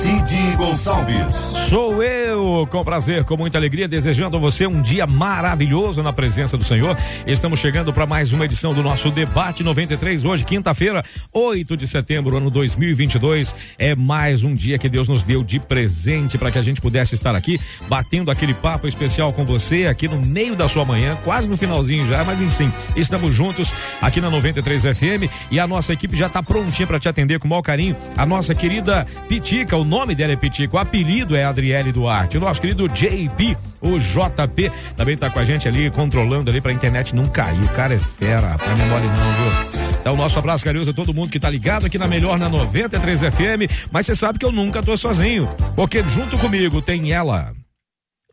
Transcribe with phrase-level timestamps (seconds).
[0.00, 1.34] Cid Gonçalves.
[1.68, 6.56] Sou eu, com prazer, com muita alegria, desejando a você um dia maravilhoso na presença
[6.56, 6.96] do Senhor.
[7.26, 12.34] Estamos chegando para mais uma edição do nosso Debate 93, hoje, quinta-feira, 8 de setembro,
[12.34, 13.54] ano 2022.
[13.78, 17.14] É mais um dia que Deus nos deu de presente para que a gente pudesse
[17.14, 21.46] estar aqui, batendo aquele papo especial com você, aqui no meio da sua manhã, quase
[21.46, 26.16] no finalzinho já, mas enfim, estamos juntos aqui na 93 FM e a nossa equipe
[26.16, 27.94] já está prontinha para te atender com o maior carinho.
[28.16, 32.38] A nossa querida Pitica, o nome dela é Pitico, o apelido é Adriele Duarte.
[32.38, 36.72] O nosso querido JP, o JP, também tá com a gente ali, controlando ali pra
[36.72, 37.60] internet não cair.
[37.60, 39.80] O cara é fera, não é mole não, viu?
[40.00, 43.20] Então, nosso abraço carinhoso a todo mundo que tá ligado aqui na Melhor na 93
[43.20, 43.90] FM.
[43.90, 47.52] Mas você sabe que eu nunca tô sozinho, porque junto comigo tem ela,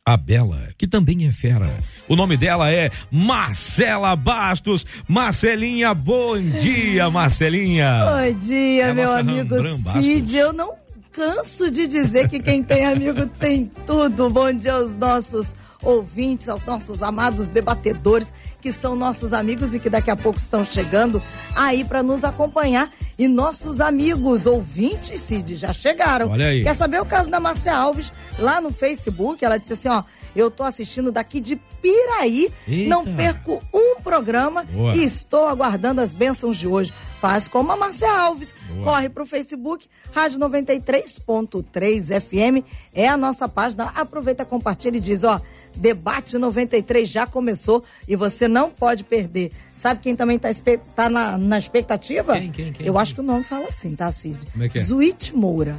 [0.06, 1.76] a Bela, que também é fera.
[2.08, 4.86] O nome dela é Marcela Bastos.
[5.08, 8.06] Marcelinha, bom dia, Marcelinha.
[8.06, 9.56] Bom dia, é meu amigo
[10.02, 10.38] Cid.
[10.38, 10.87] Eu não
[11.18, 14.30] canso de dizer que quem tem amigo tem tudo.
[14.30, 19.90] Bom dia aos nossos ouvintes, aos nossos amados debatedores, que são nossos amigos e que
[19.90, 21.20] daqui a pouco estão chegando
[21.56, 22.92] aí para nos acompanhar.
[23.18, 26.30] E nossos amigos ouvintes, Cid, já chegaram.
[26.30, 26.62] Olha aí.
[26.62, 29.44] Quer saber o caso da Márcia Alves lá no Facebook?
[29.44, 30.04] Ela disse assim: ó,
[30.36, 32.90] eu tô assistindo daqui de Piraí, Eita.
[32.90, 34.96] não perco um programa Boa.
[34.96, 36.94] e estou aguardando as bênçãos de hoje.
[37.20, 38.54] Faz como a Márcia Alves.
[38.70, 38.84] Boa.
[38.84, 43.86] Corre pro Facebook, Rádio 93.3 FM é a nossa página.
[43.96, 45.42] Aproveita, compartilha e diz, ó,
[45.76, 49.52] Debate 93 já começou e você não pode perder.
[49.74, 52.38] Sabe quem também tá, espe- tá na, na expectativa?
[52.38, 53.02] Quem, quem, quem, Eu quem?
[53.02, 54.40] acho que o nome fala assim, tá, Cid?
[54.52, 54.84] Como é que é?
[54.84, 55.76] Zuit Moura.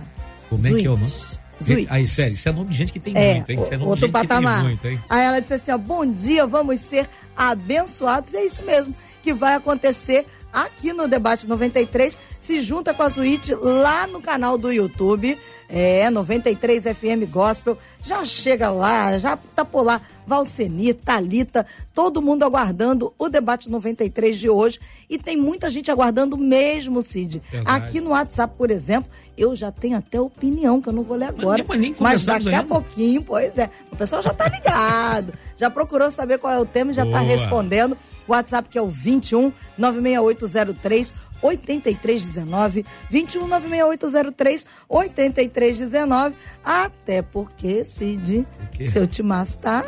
[0.49, 1.07] Como é que é o nome?
[1.09, 1.87] Zuit.
[1.91, 3.61] Aí, sério, isso é nome de gente que tem É, muito, hein?
[3.63, 4.63] Isso é nome de outro gente que tem patamar.
[4.65, 5.01] muito, hein?
[5.09, 8.33] Aí ela disse assim: ó, bom dia, vamos ser abençoados.
[8.33, 10.25] E é isso mesmo que vai acontecer
[10.65, 12.19] aqui no Debate 93.
[12.39, 15.39] Se junta com a Suíte lá no canal do YouTube.
[15.69, 17.77] É, 93 FM Gospel.
[18.03, 20.01] Já chega lá, já tá por lá.
[20.29, 24.79] Valceni, Talita, todo mundo aguardando o debate 93 de hoje.
[25.09, 27.41] E tem muita gente aguardando mesmo, Cid.
[27.51, 27.87] Verdade.
[27.87, 31.29] Aqui no WhatsApp, por exemplo, eu já tenho até opinião, que eu não vou ler
[31.29, 31.65] agora.
[31.67, 32.69] mas nem mas daqui a ainda.
[32.69, 33.71] pouquinho, pois é.
[33.91, 35.33] O pessoal já tá ligado.
[35.57, 37.23] Já procurou saber qual é o tema e já tá Boa.
[37.23, 37.97] respondendo.
[38.27, 46.35] O WhatsApp que é o 21 96803 8319 21 96803 8319
[46.65, 48.45] até porque Cid
[48.85, 49.85] seu timaço tá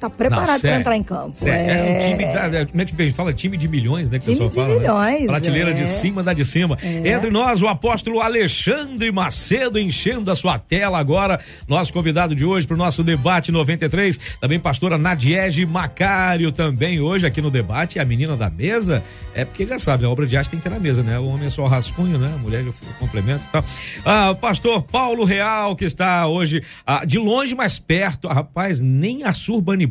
[0.00, 1.82] tá preparado para entrar em campo Sério, é.
[1.82, 3.32] um time da, é, como é que a gente fala?
[3.32, 4.18] Time de milhões, né?
[4.18, 4.98] Que o Time pessoal de fala.
[4.98, 5.14] né?
[5.14, 5.74] milhões, Prateleira é.
[5.74, 6.78] de cima da de cima.
[6.82, 11.40] Entre nós, o apóstolo Alexandre Macedo, enchendo a sua tela agora.
[11.68, 14.18] Nosso convidado de hoje para o nosso debate 93.
[14.40, 17.98] Também pastora Nadiege Macário, também hoje aqui no debate.
[17.98, 19.02] A menina da mesa,
[19.34, 21.18] é porque já sabe, a obra de arte tem que ter na mesa, né?
[21.18, 22.32] O homem é só rascunho, né?
[22.34, 23.64] A mulher já complementa e tal.
[24.04, 28.28] Ah, o pastor Paulo Real, que está hoje ah, de longe, mas perto.
[28.28, 29.32] Ah, rapaz, nem a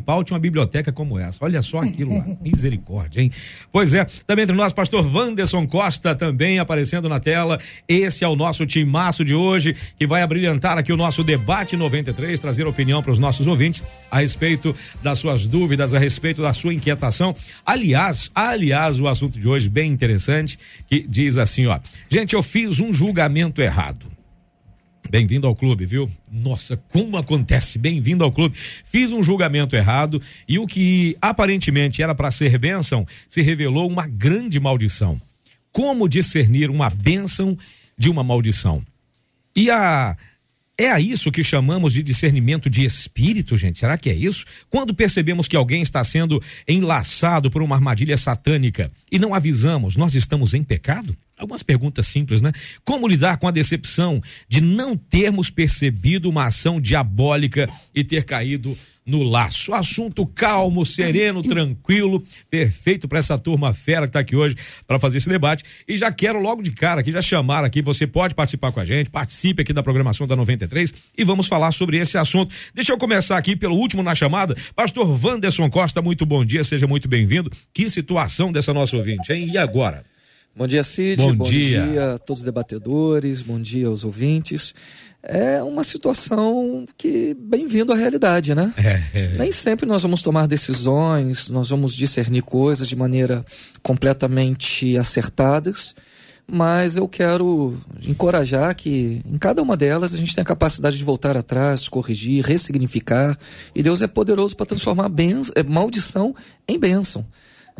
[0.00, 1.44] Surbanipal tinha uma biblioteca como essa.
[1.44, 2.24] Olha só aquilo lá.
[2.40, 3.30] Misericórdia, hein?
[3.70, 7.60] Pois é, também entre nós, pastor Wanderson Costa, também aparecendo na tela.
[7.86, 12.40] Esse é o nosso timaço de hoje, que vai abrilhantar aqui o nosso debate 93,
[12.40, 16.74] trazer opinião para os nossos ouvintes a respeito das suas dúvidas, a respeito da sua
[16.74, 17.34] inquietação.
[17.64, 21.78] Aliás, aliás, o assunto de hoje bem interessante, que diz assim, ó.
[22.08, 24.19] Gente, eu fiz um julgamento errado.
[25.08, 26.10] Bem-vindo ao clube, viu?
[26.30, 27.78] Nossa, como acontece?
[27.78, 28.56] Bem-vindo ao clube.
[28.56, 34.06] Fiz um julgamento errado e o que aparentemente era para ser bênção se revelou uma
[34.06, 35.20] grande maldição.
[35.72, 37.56] Como discernir uma bênção
[37.96, 38.84] de uma maldição?
[39.56, 40.16] E a
[40.80, 43.78] é a isso que chamamos de discernimento de espírito, gente?
[43.78, 44.46] Será que é isso?
[44.70, 50.14] Quando percebemos que alguém está sendo enlaçado por uma armadilha satânica e não avisamos, nós
[50.14, 51.14] estamos em pecado?
[51.40, 52.52] Algumas perguntas simples, né?
[52.84, 58.76] Como lidar com a decepção de não termos percebido uma ação diabólica e ter caído
[59.06, 59.72] no laço?
[59.72, 64.54] Assunto calmo, sereno, tranquilo, perfeito para essa turma fera que está aqui hoje
[64.86, 65.64] para fazer esse debate.
[65.88, 68.84] E já quero logo de cara aqui, já chamar aqui, você pode participar com a
[68.84, 72.54] gente, participe aqui da programação da 93 e vamos falar sobre esse assunto.
[72.74, 74.54] Deixa eu começar aqui pelo último na chamada.
[74.76, 77.50] Pastor Wanderson Costa, muito bom dia, seja muito bem-vindo.
[77.72, 79.48] Que situação dessa nossa ouvinte, hein?
[79.50, 80.04] E agora?
[80.54, 81.16] Bom dia, Cid.
[81.16, 81.86] Bom Bom, dia.
[81.86, 82.12] dia.
[82.14, 83.40] a todos os debatedores.
[83.40, 84.74] Bom dia aos ouvintes.
[85.22, 88.72] É uma situação que bem-vindo à realidade, né?
[88.76, 89.38] É, é.
[89.38, 93.44] Nem sempre nós vamos tomar decisões, nós vamos discernir coisas de maneira
[93.82, 95.94] completamente acertadas,
[96.50, 101.04] mas eu quero encorajar que em cada uma delas a gente tem a capacidade de
[101.04, 103.38] voltar atrás, corrigir, ressignificar,
[103.74, 106.34] e Deus é poderoso para transformar benção, é, maldição
[106.66, 107.26] em bênção.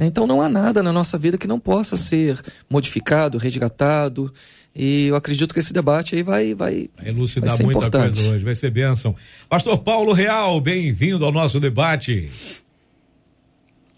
[0.07, 4.33] Então não há nada na nossa vida que não possa ser modificado, resgatado.
[4.75, 8.15] E eu acredito que esse debate aí vai vai, vai elucidar vai muita importante.
[8.15, 9.15] coisa hoje, vai ser bênção.
[9.49, 12.31] Pastor Paulo Real, bem-vindo ao nosso debate.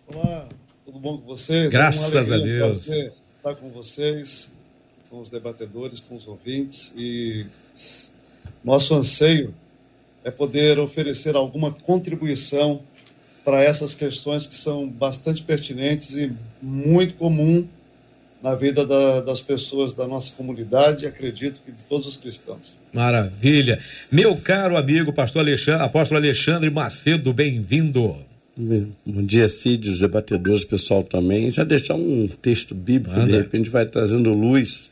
[0.08, 0.48] Olá,
[0.84, 1.70] tudo bom com vocês?
[1.70, 2.88] Graças é a Deus.
[2.88, 4.50] Estar com vocês,
[5.08, 7.46] com os debatedores, com os ouvintes e
[8.64, 9.54] nosso anseio
[10.24, 12.82] é poder oferecer alguma contribuição
[13.44, 17.66] para essas questões que são bastante pertinentes e muito comum
[18.42, 22.76] na vida da, das pessoas da nossa comunidade e acredito que de todos os cristãos.
[22.92, 23.78] Maravilha.
[24.10, 28.16] Meu caro amigo, pastor Alexandre, apóstolo Alexandre Macedo, bem-vindo.
[29.06, 31.50] Bom dia, Cid, os debatedores, pessoal também.
[31.50, 33.30] Já deixar um texto bíblico, Manda.
[33.30, 34.90] de repente vai trazendo luz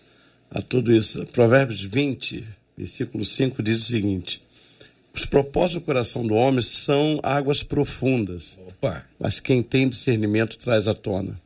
[0.50, 1.26] a tudo isso.
[1.26, 2.44] Provérbios 20,
[2.78, 4.40] versículo 5 diz o seguinte:
[5.12, 8.58] os propósitos do coração do homem são águas profundas.
[8.68, 9.04] Opa.
[9.18, 11.40] Mas quem tem discernimento traz à tona.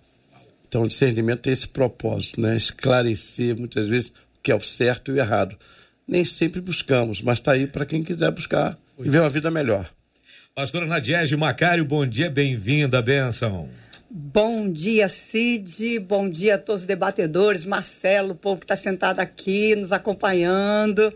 [0.69, 2.57] Então, o discernimento tem esse propósito, né?
[2.57, 5.57] Esclarecer muitas vezes o que é o certo e o errado.
[6.07, 9.91] Nem sempre buscamos, mas está aí para quem quiser buscar e ver uma vida melhor.
[10.55, 13.69] Pastora Nadiege Macário, bom dia, bem-vinda, benção.
[14.11, 15.99] Bom dia, Cid.
[15.99, 21.13] Bom dia a todos os debatedores, Marcelo, o povo que está sentado aqui nos acompanhando.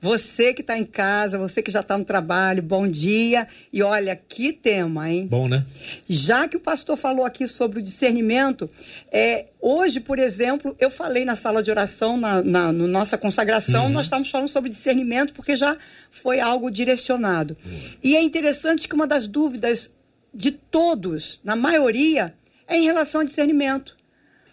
[0.00, 3.46] Você que está em casa, você que já está no trabalho, bom dia.
[3.70, 5.26] E olha, que tema, hein?
[5.26, 5.66] Bom, né?
[6.08, 8.70] Já que o pastor falou aqui sobre o discernimento,
[9.12, 13.84] é, hoje, por exemplo, eu falei na sala de oração, na, na no nossa consagração,
[13.84, 13.90] uhum.
[13.90, 15.76] nós estávamos falando sobre discernimento, porque já
[16.10, 17.54] foi algo direcionado.
[17.64, 17.80] Uhum.
[18.02, 19.90] E é interessante que uma das dúvidas
[20.32, 22.32] de todos, na maioria,
[22.66, 23.99] é em relação ao discernimento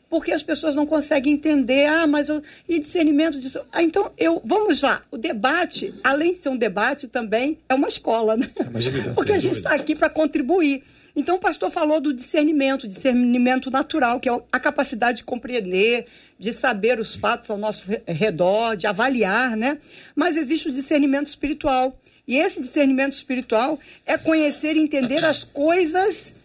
[0.09, 3.59] porque as pessoas não conseguem entender, ah, mas eu, e discernimento disso.
[3.71, 7.87] Ah, então, eu, vamos lá, o debate, além de ser um debate, também é uma
[7.87, 8.49] escola, né?
[8.59, 10.83] É porque a gente está aqui para contribuir.
[11.15, 16.05] Então, o pastor falou do discernimento, discernimento natural, que é a capacidade de compreender,
[16.37, 19.79] de saber os fatos ao nosso redor, de avaliar, né?
[20.15, 21.99] Mas existe o discernimento espiritual.
[22.27, 26.35] E esse discernimento espiritual é conhecer e entender as coisas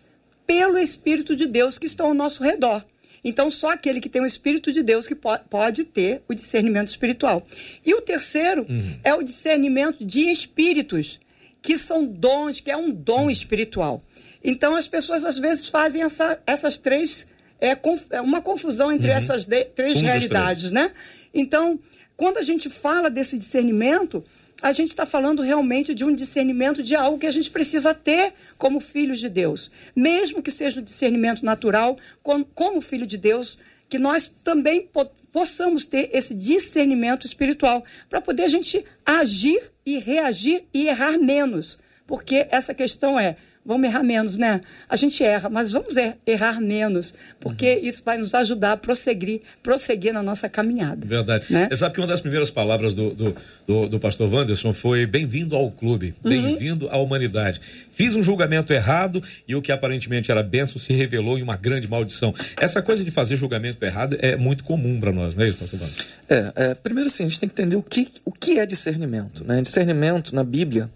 [0.46, 2.82] pelo Espírito de Deus que estão ao nosso redor.
[3.24, 7.46] Então, só aquele que tem o Espírito de Deus que pode ter o discernimento espiritual.
[7.86, 8.98] E o terceiro uhum.
[9.04, 11.20] é o discernimento de espíritos,
[11.60, 13.30] que são dons, que é um dom uhum.
[13.30, 14.02] espiritual.
[14.42, 17.26] Então, as pessoas às vezes fazem essa, essas três.
[17.60, 17.78] É,
[18.10, 19.16] é uma confusão entre uhum.
[19.16, 20.72] essas de, três realidades, três.
[20.72, 20.90] né?
[21.32, 21.78] Então,
[22.16, 24.24] quando a gente fala desse discernimento,
[24.62, 28.32] a gente está falando realmente de um discernimento de algo que a gente precisa ter
[28.56, 29.70] como filhos de Deus.
[29.94, 35.84] Mesmo que seja um discernimento natural, como, filho de Deus, que nós também po possamos
[35.84, 41.78] ter esse discernimento espiritual, para poder a gente agir e reagir e errar menos.
[42.06, 44.60] Porque essa questão é vamos errar menos, né?
[44.88, 47.88] A gente erra, mas vamos er errar menos, porque uhum.
[47.88, 51.06] isso vai nos ajudar a prosseguir, prosseguir na nossa caminhada.
[51.06, 51.46] Verdade.
[51.48, 51.68] Né?
[51.70, 53.36] Você sabe que uma das primeiras palavras do, do,
[53.66, 56.30] do, do pastor Wanderson foi bem-vindo ao clube, uhum.
[56.30, 57.60] bem-vindo à humanidade.
[57.92, 61.86] Fiz um julgamento errado e o que aparentemente era benção se revelou em uma grande
[61.86, 62.34] maldição.
[62.56, 65.80] Essa coisa de fazer julgamento errado é muito comum para nós, não é isso, pastor
[65.80, 66.04] Wanderson?
[66.28, 69.44] É, é, primeiro assim, a gente tem que entender o que, o que é discernimento.
[69.44, 69.62] Né?
[69.62, 70.90] Discernimento na Bíblia,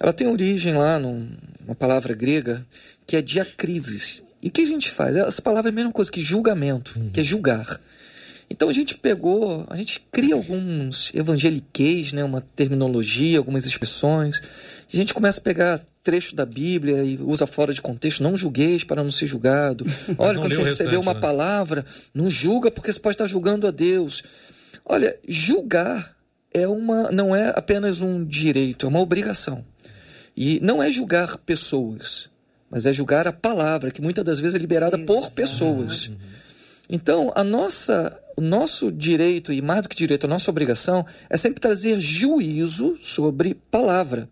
[0.00, 1.28] ela tem origem lá num,
[1.72, 2.64] uma palavra grega
[3.06, 4.22] que é diacrisis.
[4.42, 5.16] E o que a gente faz?
[5.16, 7.10] Essa palavra é a mesma coisa que julgamento, uhum.
[7.10, 7.80] que é julgar.
[8.50, 14.42] Então a gente pegou, a gente cria alguns evangeliqueis, né, uma terminologia, algumas expressões.
[14.92, 18.22] E a gente começa a pegar trecho da Bíblia e usa fora de contexto.
[18.22, 19.86] Não julgueis para não ser julgado.
[20.18, 21.20] Olha, quando você recebeu uma né?
[21.20, 24.22] palavra, não julga porque você pode estar julgando a Deus.
[24.84, 26.14] Olha, julgar
[26.52, 29.64] é uma, não é apenas um direito, é uma obrigação.
[30.36, 32.30] E não é julgar pessoas,
[32.70, 35.06] mas é julgar a palavra, que muitas das vezes é liberada Isso.
[35.06, 36.08] por pessoas.
[36.08, 36.16] Uhum.
[36.88, 41.36] Então, a nossa, o nosso direito, e mais do que direito, a nossa obrigação, é
[41.36, 44.28] sempre trazer juízo sobre palavra.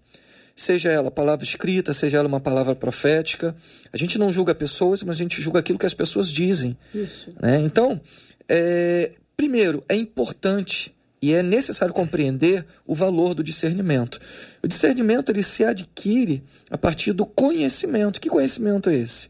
[0.55, 3.57] Seja ela palavra escrita, seja ela uma palavra profética.
[3.93, 6.77] A gente não julga pessoas, mas a gente julga aquilo que as pessoas dizem.
[6.95, 7.33] Isso.
[7.41, 7.61] Né?
[7.61, 7.99] Então,
[8.47, 14.19] é, primeiro, é importante e é necessário compreender o valor do discernimento.
[14.63, 18.21] O discernimento ele se adquire a partir do conhecimento.
[18.21, 19.29] Que conhecimento é esse?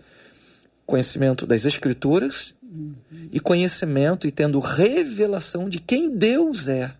[0.87, 2.55] Conhecimento das Escrituras
[3.33, 6.93] e conhecimento e tendo revelação de quem Deus é.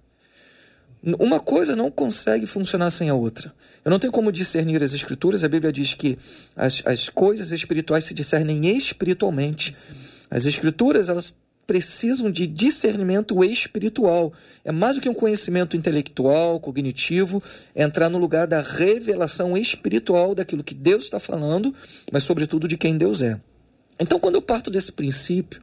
[1.03, 3.55] Uma coisa não consegue funcionar sem a outra.
[3.85, 5.45] Eu não tenho como discernir as Escrituras.
[5.45, 6.19] A Bíblia diz que
[6.57, 9.75] as, as coisas espirituais se discernem espiritualmente.
[10.29, 11.35] As Escrituras, elas
[11.71, 14.33] precisam de discernimento espiritual.
[14.65, 17.41] É mais do que um conhecimento intelectual, cognitivo,
[17.77, 21.73] é entrar no lugar da revelação espiritual daquilo que Deus está falando,
[22.11, 23.41] mas sobretudo de quem Deus é.
[24.01, 25.63] Então, quando eu parto desse princípio,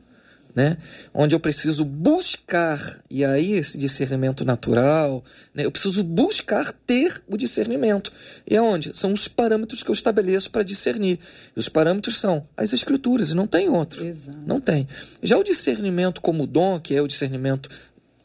[0.57, 0.75] né?
[1.13, 5.23] Onde eu preciso buscar, e aí esse discernimento natural,
[5.53, 5.65] né?
[5.65, 8.11] eu preciso buscar ter o discernimento.
[8.49, 8.89] E aonde?
[8.97, 11.19] São os parâmetros que eu estabeleço para discernir.
[11.55, 14.03] E os parâmetros são as escrituras, e não tem outro.
[14.03, 14.35] Exato.
[14.47, 14.87] Não tem.
[15.21, 17.69] Já o discernimento como dom, que é o discernimento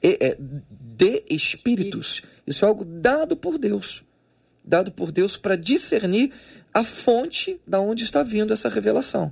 [0.02, 4.04] é, de espíritos, isso é algo dado por Deus.
[4.64, 6.32] Dado por Deus para discernir
[6.72, 9.30] a fonte da onde está vindo essa revelação.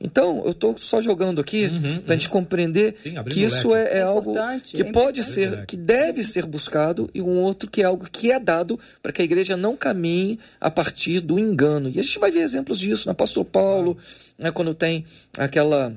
[0.00, 3.94] Então, eu estou só jogando aqui uhum, para a gente compreender Sim, que isso é,
[3.94, 4.32] é, é, algo
[4.64, 8.30] que é pode ser, que deve ser buscado, e um outro que é algo que
[8.30, 11.90] é dado para que a igreja não caminhe a partir do engano.
[11.92, 13.98] E a gente vai ver exemplos disso no apóstolo Paulo,
[14.38, 15.04] né, quando tem
[15.36, 15.92] aquela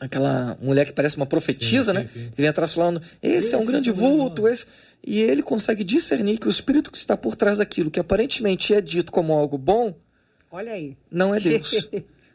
[0.00, 2.06] aquela mulher que parece uma profetisa, sim, né?
[2.06, 2.30] Sim, sim.
[2.36, 4.66] Ele entra falando, esse, esse é um grande vulto, esse...
[5.06, 8.80] E ele consegue discernir que o espírito que está por trás daquilo que aparentemente é
[8.80, 9.94] dito como algo bom,
[10.50, 10.96] Olha aí.
[11.10, 11.88] não é Deus.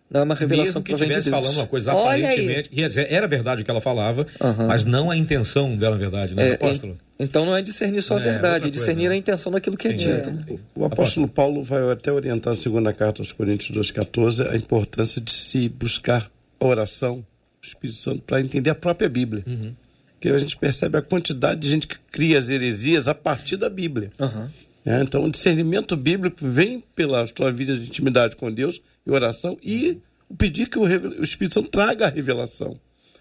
[0.10, 2.72] Não é uma revelação Mesmo que estivesse falando uma coisa aparentemente.
[3.10, 4.68] Era verdade o que ela falava, uhum.
[4.68, 6.98] mas não a intenção dela, na verdade, né, é, apóstolo?
[7.20, 9.13] Então não é discernir só a é, verdade, é, discernir coisa.
[9.13, 10.32] a intenção daquilo que é sim, é dito.
[10.32, 10.58] Né?
[10.74, 15.32] O apóstolo Paulo vai até orientar na segunda carta aos Coríntios 2,14 a importância de
[15.32, 17.18] se buscar a oração
[17.62, 19.44] do Espírito Santo para entender a própria Bíblia.
[19.46, 19.74] Uhum.
[20.13, 23.70] Porque a gente percebe a quantidade de gente que cria as heresias a partir da
[23.70, 24.12] Bíblia.
[24.20, 24.48] Uhum.
[24.86, 29.58] É, então, o discernimento bíblico vem pela sua vida de intimidade com Deus e oração
[29.63, 30.00] e
[30.38, 32.80] pedir que o, o Espírito Santo traga a revelação.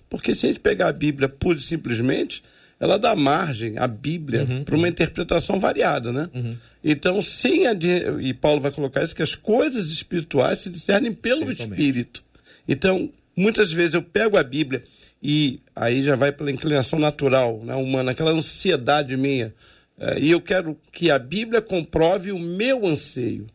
[0.09, 2.43] Porque se a gente pegar a Bíblia pura e simplesmente,
[2.81, 4.91] ela dá margem à Bíblia uhum, para uma uhum.
[4.91, 6.31] interpretação variada, né?
[6.35, 6.57] Uhum.
[6.83, 7.73] Então, sem a
[8.21, 12.23] e Paulo vai colocar isso que as coisas espirituais se discernem pelo Espírito.
[12.67, 14.85] Então, muitas vezes eu pego a Bíblia
[15.23, 19.53] e aí já vai pela inclinação natural, né, humana, aquela ansiedade minha,
[19.99, 23.47] é, e eu quero que a Bíblia comprove o meu anseio.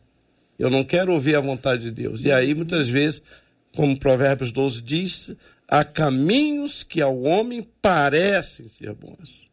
[0.58, 2.24] Eu não quero ouvir a vontade de Deus.
[2.24, 3.22] E aí, muitas vezes,
[3.74, 5.36] como Provérbios 12 diz,
[5.68, 9.44] há caminhos que ao homem parecem ser bons.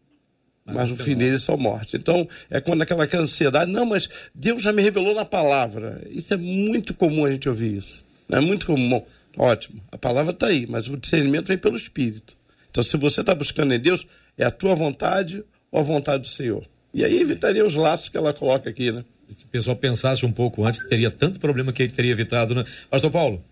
[0.64, 1.98] Mas, mas o fim deles são morte.
[1.98, 6.02] Então, é quando aquela ansiedade, não, mas Deus já me revelou na palavra.
[6.10, 8.06] Isso é muito comum a gente ouvir isso.
[8.30, 9.04] É muito comum.
[9.38, 12.38] Ótimo, a palavra está aí, mas o discernimento vem pelo Espírito.
[12.70, 14.06] Então, se você está buscando em Deus,
[14.38, 16.66] é a tua vontade ou a vontade do Senhor.
[16.94, 19.04] E aí evitaria os laços que ela coloca aqui, né?
[19.36, 22.66] Se o pessoal pensasse um pouco antes, teria tanto problema que ele teria evitado, né?
[22.90, 23.44] Pastor Paulo.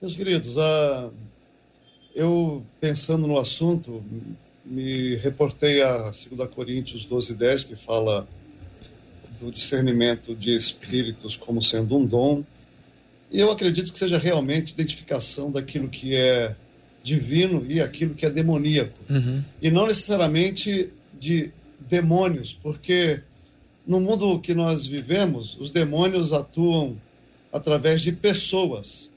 [0.00, 1.10] Meus queridos, ah,
[2.14, 4.02] eu pensando no assunto,
[4.64, 8.28] me reportei a 2 Coríntios 12, 10, que fala
[9.40, 12.44] do discernimento de espíritos como sendo um dom.
[13.30, 16.54] E eu acredito que seja realmente identificação daquilo que é
[17.02, 18.98] divino e aquilo que é demoníaco.
[19.08, 19.42] Uhum.
[19.60, 23.20] E não necessariamente de demônios, porque
[23.88, 27.00] no mundo que nós vivemos, os demônios atuam
[27.50, 29.10] através de pessoas,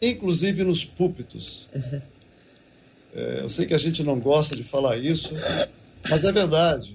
[0.00, 1.66] inclusive nos púlpitos.
[1.74, 2.02] Uhum.
[3.14, 5.30] É, eu sei que a gente não gosta de falar isso,
[6.10, 6.94] mas é verdade.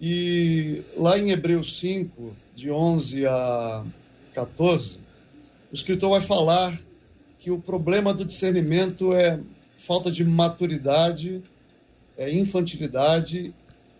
[0.00, 3.84] E lá em Hebreus 5, de 11 a
[4.32, 4.98] 14,
[5.72, 6.78] o escritor vai falar
[7.40, 9.40] que o problema do discernimento é
[9.76, 11.42] falta de maturidade,
[12.16, 13.52] é infantilidade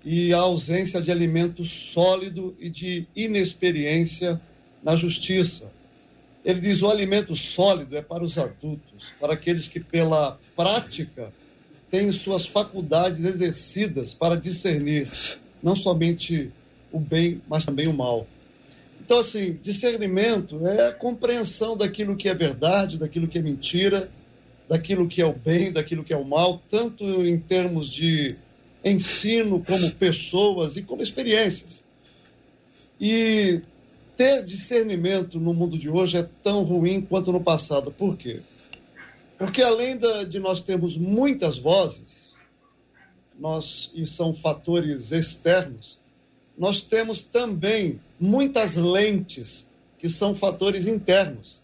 [0.08, 4.40] e a ausência de alimento sólido e de inexperiência
[4.80, 5.64] na justiça.
[6.44, 11.32] Ele diz: o alimento sólido é para os adultos, para aqueles que, pela prática,
[11.90, 15.10] têm suas faculdades exercidas para discernir
[15.60, 16.52] não somente
[16.92, 18.28] o bem, mas também o mal.
[19.04, 24.08] Então, assim, discernimento é a compreensão daquilo que é verdade, daquilo que é mentira,
[24.68, 28.36] daquilo que é o bem, daquilo que é o mal, tanto em termos de
[28.88, 31.82] ensino como pessoas e como experiências.
[33.00, 33.60] E
[34.16, 37.90] ter discernimento no mundo de hoje é tão ruim quanto no passado.
[37.90, 38.40] Por quê?
[39.36, 42.32] Porque além de nós termos muitas vozes,
[43.38, 45.98] nós e são fatores externos,
[46.56, 49.66] nós temos também muitas lentes
[49.98, 51.60] que são fatores internos.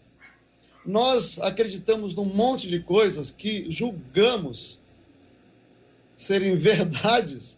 [0.85, 4.77] Nós acreditamos num monte de coisas que julgamos
[6.23, 7.57] serem verdades,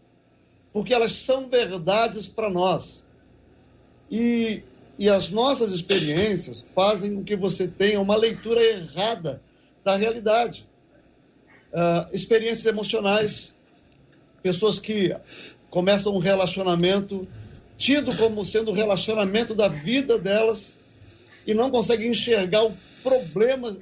[0.74, 3.04] porque elas são verdades para nós.
[4.10, 4.64] E,
[4.98, 9.42] e as nossas experiências fazem com que você tenha uma leitura errada
[9.84, 10.68] da realidade.
[11.72, 13.54] Uh, experiências emocionais,
[14.42, 15.16] pessoas que
[15.70, 17.28] começam um relacionamento
[17.78, 20.74] tido como sendo o relacionamento da vida delas
[21.46, 23.78] e não conseguem enxergar o problema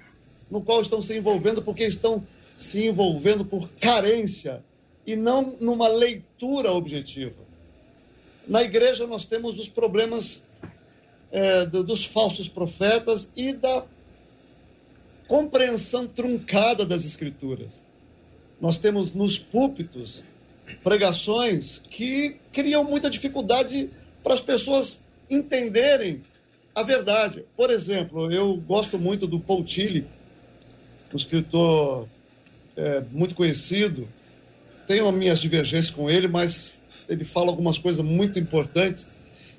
[0.50, 2.26] no qual estão se envolvendo porque estão
[2.58, 4.64] se envolvendo por carência
[5.06, 7.44] e não numa leitura objetiva.
[8.48, 10.44] Na igreja nós temos os problemas
[11.32, 13.86] é, do, dos falsos profetas e da
[15.28, 17.86] compreensão truncada das escrituras.
[18.60, 20.24] Nós temos nos púlpitos
[20.84, 23.90] pregações que criam muita dificuldade
[24.24, 26.22] para as pessoas entenderem
[26.74, 27.46] a verdade.
[27.56, 30.08] Por exemplo, eu gosto muito do Paul Tillich,
[31.14, 32.08] um escritor
[32.76, 34.08] é, muito conhecido.
[34.88, 36.72] Tenho as minhas divergências com ele, mas
[37.08, 39.08] ele fala algumas coisas muito importantes.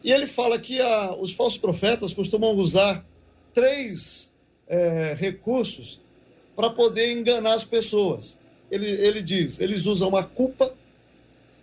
[0.02, 3.04] E ele fala que a, os falsos profetas costumam usar
[3.52, 4.30] três
[4.68, 6.00] é, recursos
[6.54, 8.38] para poder enganar as pessoas.
[8.70, 10.74] Ele, ele diz: eles usam a culpa,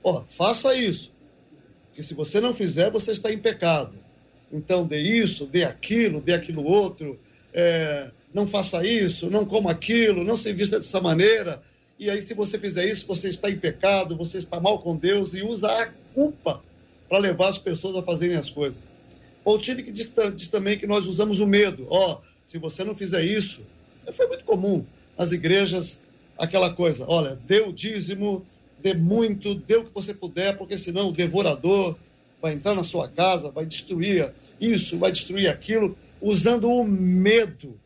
[0.03, 1.11] ó, faça isso,
[1.93, 3.95] que se você não fizer, você está em pecado.
[4.51, 7.19] Então, dê isso, dê aquilo, dê aquilo outro,
[7.53, 11.61] é, não faça isso, não coma aquilo, não se vista dessa maneira.
[12.01, 15.35] E aí, se você fizer isso, você está em pecado, você está mal com Deus
[15.35, 16.59] e usa a culpa
[17.07, 18.87] para levar as pessoas a fazerem as coisas.
[19.43, 21.85] Paul Tillich diz, diz também que nós usamos o medo.
[21.91, 23.61] Ó, oh, se você não fizer isso,
[24.11, 24.83] foi muito comum
[25.15, 25.99] nas igrejas
[26.39, 28.43] aquela coisa, olha, dê o dízimo,
[28.81, 31.95] dê muito, dê o que você puder, porque senão o devorador
[32.41, 37.79] vai entrar na sua casa, vai destruir isso, vai destruir aquilo, usando o medo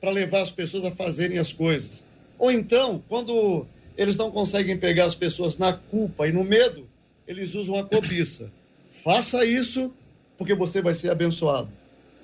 [0.00, 2.08] para levar as pessoas a fazerem as coisas.
[2.40, 3.66] Ou então, quando
[3.98, 6.88] eles não conseguem pegar as pessoas na culpa e no medo,
[7.28, 8.50] eles usam a cobiça.
[8.90, 9.92] Faça isso,
[10.38, 11.68] porque você vai ser abençoado.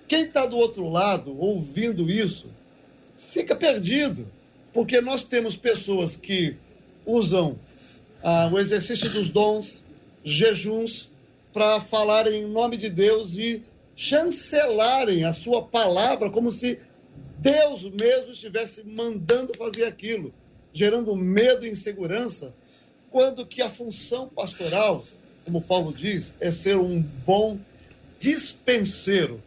[0.08, 2.46] Quem está do outro lado, ouvindo isso,
[3.18, 4.26] fica perdido,
[4.72, 6.56] porque nós temos pessoas que
[7.04, 7.58] usam
[8.22, 9.84] ah, o exercício dos dons,
[10.24, 11.10] jejuns,
[11.52, 13.62] para falarem em nome de Deus e
[13.94, 16.78] chancelarem a sua palavra como se
[17.46, 20.34] Deus mesmo estivesse mandando fazer aquilo,
[20.72, 22.52] gerando medo e insegurança,
[23.08, 25.04] quando que a função pastoral,
[25.44, 27.56] como Paulo diz, é ser um bom
[28.18, 29.40] dispenseiro.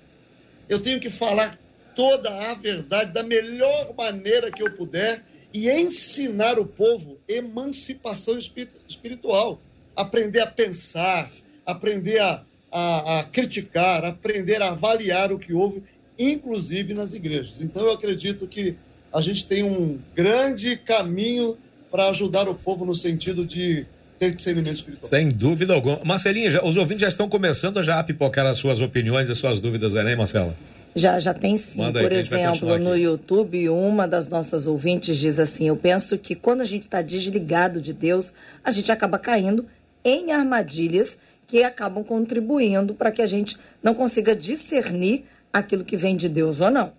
[0.70, 1.60] Eu tenho que falar
[1.94, 8.40] toda a verdade da melhor maneira que eu puder e ensinar o povo emancipação
[8.88, 9.60] espiritual,
[9.94, 11.30] aprender a pensar,
[11.66, 15.84] aprender a, a, a criticar, aprender a avaliar o que houve
[16.20, 17.62] inclusive nas igrejas.
[17.62, 18.76] Então, eu acredito que
[19.12, 21.58] a gente tem um grande caminho
[21.90, 23.86] para ajudar o povo no sentido de
[24.20, 25.10] ter discernimento espiritual.
[25.10, 26.02] Sem dúvida alguma.
[26.04, 29.60] Marcelinha, já, os ouvintes já estão começando já a pipocar as suas opiniões e suas
[29.60, 30.56] dúvidas aí, né, Marcela?
[30.96, 31.80] Já, já tem sim.
[31.80, 36.36] Manda Por aí, exemplo, no YouTube, uma das nossas ouvintes diz assim: Eu penso que
[36.36, 39.66] quando a gente está desligado de Deus, a gente acaba caindo
[40.04, 46.16] em armadilhas que acabam contribuindo para que a gente não consiga discernir aquilo que vem
[46.16, 46.94] de Deus ou não.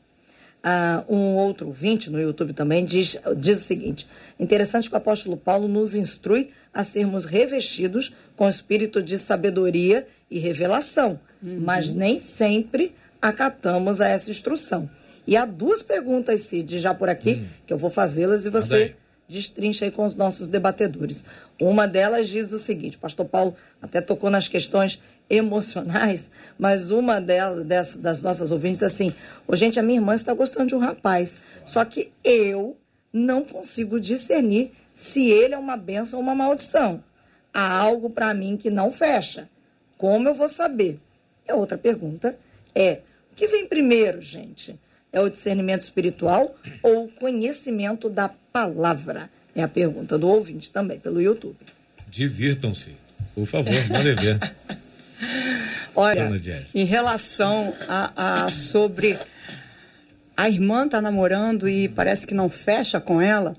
[0.62, 4.06] Ah, um outro ouvinte no YouTube também diz, diz o seguinte:
[4.38, 10.06] interessante que o apóstolo Paulo nos instrui a sermos revestidos com o espírito de sabedoria
[10.30, 11.60] e revelação, uhum.
[11.60, 14.88] mas nem sempre acatamos a essa instrução.
[15.26, 17.46] E há duas perguntas, Cid, já por aqui, uhum.
[17.66, 18.94] que eu vou fazê-las e você
[19.28, 21.24] destrincha aí com os nossos debatedores.
[21.58, 25.00] Uma delas diz o seguinte: o pastor Paulo até tocou nas questões
[25.30, 29.14] emocionais, mas uma delas, dessas, das nossas ouvintes, assim,
[29.46, 32.76] oh, gente, a minha irmã está gostando de um rapaz, só que eu
[33.12, 37.02] não consigo discernir se ele é uma benção ou uma maldição.
[37.54, 39.48] Há algo para mim que não fecha.
[39.96, 40.98] Como eu vou saber?
[41.46, 42.36] E a outra pergunta
[42.74, 43.00] é:
[43.32, 44.78] o que vem primeiro, gente?
[45.12, 49.28] É o discernimento espiritual ou o conhecimento da palavra?
[49.54, 51.58] É a pergunta do ouvinte também, pelo YouTube.
[52.08, 52.94] Divirtam-se.
[53.34, 54.38] Por favor, mande ver.
[55.94, 56.30] Olha,
[56.74, 59.18] em relação a, a sobre
[60.36, 63.56] a irmã está namorando e parece que não fecha com ela,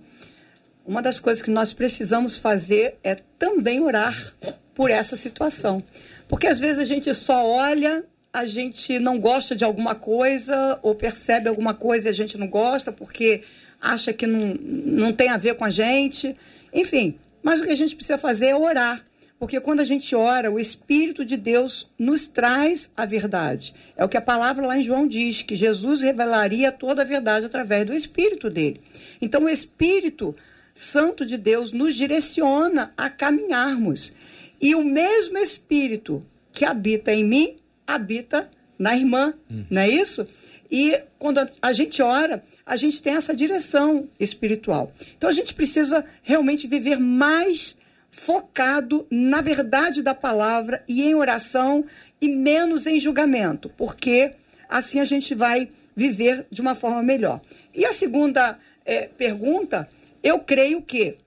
[0.86, 4.34] uma das coisas que nós precisamos fazer é também orar
[4.74, 5.84] por essa situação.
[6.28, 10.96] Porque às vezes a gente só olha, a gente não gosta de alguma coisa ou
[10.96, 13.44] percebe alguma coisa e a gente não gosta porque
[13.80, 16.36] acha que não, não tem a ver com a gente.
[16.74, 19.04] Enfim, mas o que a gente precisa fazer é orar
[19.42, 23.74] porque quando a gente ora, o Espírito de Deus nos traz a verdade.
[23.98, 27.48] É o que a palavra lá em João diz, que Jesus revelaria toda a verdade
[27.48, 28.80] através do Espírito dele.
[29.20, 30.36] Então, o Espírito
[30.76, 34.14] Santo de Deus nos direciona a caminharmos.
[34.62, 36.24] E o mesmo Espírito
[36.54, 39.64] que habita em mim, habita na irmã, hum.
[39.72, 40.24] não é isso?
[40.70, 44.94] E quando a gente ora, a gente tem essa direção espiritual.
[45.18, 47.81] Então a gente precisa realmente viver mais
[48.12, 51.86] focado na verdade da palavra e em oração
[52.20, 54.34] e menos em julgamento, porque
[54.70, 57.42] assim a gente vai viver de uma forma melhor.
[57.74, 59.90] E a segunda é, pergunta
[60.22, 61.18] eu creio que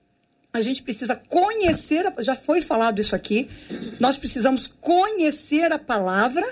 [0.53, 3.49] a gente precisa conhecer, já foi falado isso aqui,
[3.99, 6.47] nós precisamos conhecer a palavra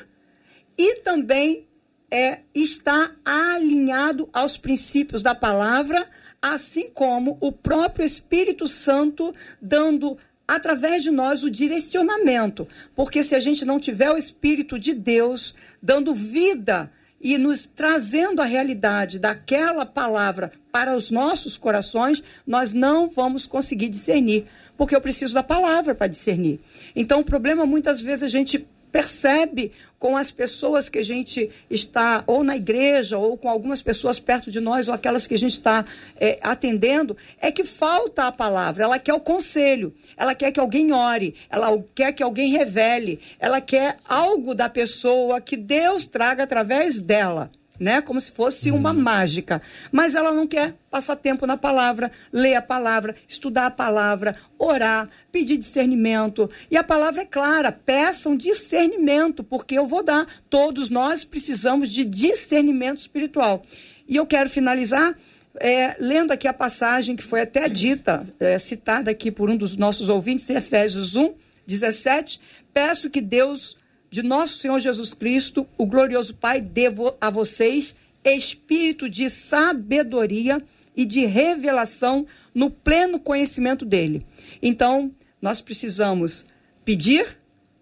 [0.77, 1.65] e também
[2.11, 6.07] é, estar alinhado aos princípios da palavra,
[6.43, 12.67] assim como o próprio Espírito Santo dando através de nós o direcionamento.
[12.93, 18.41] Porque se a gente não tiver o Espírito de Deus dando vida e nos trazendo
[18.41, 24.99] a realidade daquela palavra para os nossos corações, nós não vamos conseguir discernir, porque eu
[24.99, 26.59] preciso da palavra para discernir.
[26.93, 29.71] Então, o problema muitas vezes a gente percebe
[30.03, 34.51] com as pessoas que a gente está, ou na igreja, ou com algumas pessoas perto
[34.51, 35.85] de nós, ou aquelas que a gente está
[36.19, 38.83] é, atendendo, é que falta a palavra.
[38.83, 43.61] Ela quer o conselho, ela quer que alguém ore, ela quer que alguém revele, ela
[43.61, 48.01] quer algo da pessoa que Deus traga através dela né?
[48.01, 49.01] Como se fosse uma uhum.
[49.01, 49.61] mágica.
[49.91, 55.09] Mas ela não quer passar tempo na palavra, ler a palavra, estudar a palavra, orar,
[55.31, 56.49] pedir discernimento.
[56.69, 60.27] E a palavra é clara: peçam discernimento, porque eu vou dar.
[60.49, 63.63] Todos nós precisamos de discernimento espiritual.
[64.07, 65.15] E eu quero finalizar.
[65.59, 69.77] É, lendo aqui a passagem que foi até dita, é, citada aqui por um dos
[69.77, 71.31] nossos ouvintes, em Efésios 1,
[71.67, 72.41] 17,
[72.73, 73.77] peço que Deus
[74.13, 80.61] de nosso Senhor Jesus Cristo, o glorioso Pai, devo a vocês espírito de sabedoria
[80.95, 84.23] e de revelação no pleno conhecimento dele.
[84.61, 86.45] Então, nós precisamos
[86.85, 87.25] pedir,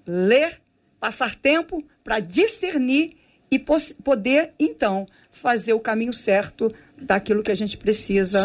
[0.07, 0.61] ler,
[1.01, 3.17] passar tempo para discernir
[3.51, 8.41] e poder, então, fazer o caminho certo daquilo que a gente precisa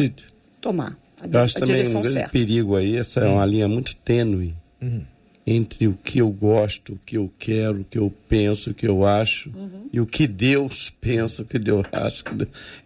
[0.60, 0.98] tomar.
[1.20, 4.56] A, Eu acho a também um grande perigo aí, essa é uma linha muito tênue.
[4.82, 5.04] Uhum
[5.46, 8.88] entre o que eu gosto, o que eu quero, o que eu penso, o que
[8.88, 9.88] eu acho uhum.
[9.92, 12.24] e o que Deus pensa, o que Deus acha.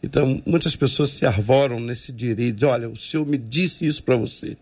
[0.02, 2.66] Então, muitas pessoas se arvoram nesse direito.
[2.66, 4.58] Olha, o Senhor me disse isso para você.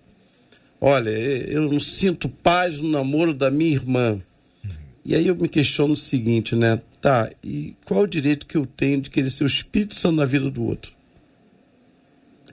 [0.81, 4.13] Olha, eu não sinto paz no namoro da minha irmã.
[4.13, 4.71] Uhum.
[5.05, 6.81] E aí eu me questiono o seguinte, né?
[7.01, 10.17] Tá, e qual é o direito que eu tenho de querer ser o Espírito Santo
[10.17, 10.93] na vida do outro?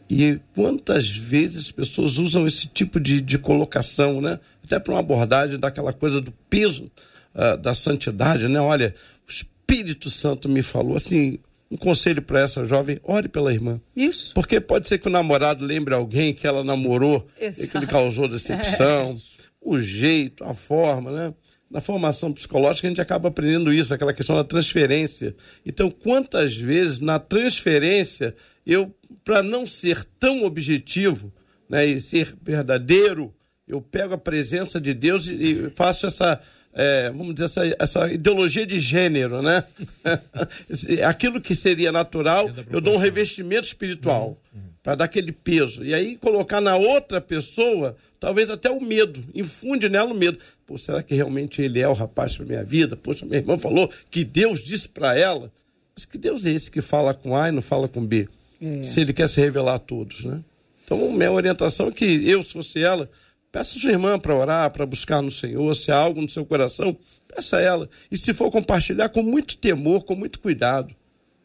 [0.09, 4.39] E quantas vezes as pessoas usam esse tipo de, de colocação, né?
[4.65, 6.91] Até para uma abordagem daquela coisa do peso
[7.33, 8.59] uh, da santidade, né?
[8.59, 8.95] Olha,
[9.27, 11.39] o Espírito Santo me falou assim.
[11.69, 13.81] Um conselho para essa jovem: ore pela irmã.
[13.95, 14.35] Isso.
[14.35, 17.63] Porque pode ser que o namorado lembre alguém que ela namorou Exato.
[17.63, 19.43] e que lhe causou decepção, é.
[19.59, 21.33] o jeito, a forma, né?
[21.69, 25.35] na formação psicológica a gente acaba aprendendo isso, aquela questão da transferência.
[25.65, 31.33] Então, quantas vezes na transferência eu, para não ser tão objetivo
[31.69, 33.33] né, e ser verdadeiro,
[33.67, 36.39] eu pego a presença de Deus e, faço essa,
[36.73, 39.63] é, vamos dizer, essa, essa, ideologia de gênero, né?
[41.07, 44.69] Aquilo que seria natural, eu dou um revestimento espiritual uhum, uhum.
[44.83, 45.83] para dar aquele peso.
[45.83, 50.37] E aí colocar na outra pessoa, talvez até o medo, infunde nela o medo.
[50.67, 52.95] Pô, será que realmente ele é o rapaz para minha vida?
[52.95, 55.51] Poxa, minha irmã falou que Deus disse para ela.
[55.95, 58.27] Mas que Deus é esse que fala com A e não fala com B?
[58.61, 58.83] É.
[58.83, 60.41] Se ele quer se revelar a todos, né?
[60.83, 63.09] Então, minha orientação é que eu, se fosse ela,
[63.55, 66.97] peça sua irmã para orar, para buscar no Senhor, se há algo no seu coração,
[67.33, 67.89] peça a ela.
[68.11, 70.93] E se for compartilhar, com muito temor, com muito cuidado.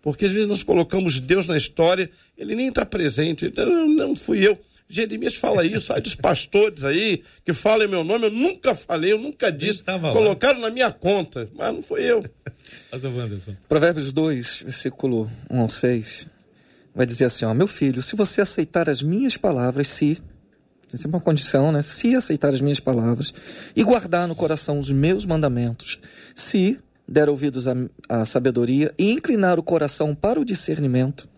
[0.02, 3.52] Porque às vezes nós colocamos Deus na história, ele nem está presente.
[3.56, 4.58] Não, não fui eu.
[4.88, 9.18] Jeremias fala isso, aí dos pastores aí que falam meu nome, eu nunca falei, eu
[9.18, 9.84] nunca disse.
[9.84, 10.66] Colocaram lá.
[10.66, 12.24] na minha conta, mas não foi eu.
[13.68, 16.26] Provérbios 2, versículo 1 ao 6
[16.92, 20.18] vai dizer assim: ó, meu filho, se você aceitar as minhas palavras, se
[20.90, 21.82] tem sempre uma condição, né?
[21.82, 23.32] Se aceitar as minhas palavras
[23.76, 26.00] e guardar no coração os meus mandamentos,
[26.34, 27.74] se der ouvidos à,
[28.08, 31.28] à sabedoria e inclinar o coração para o discernimento,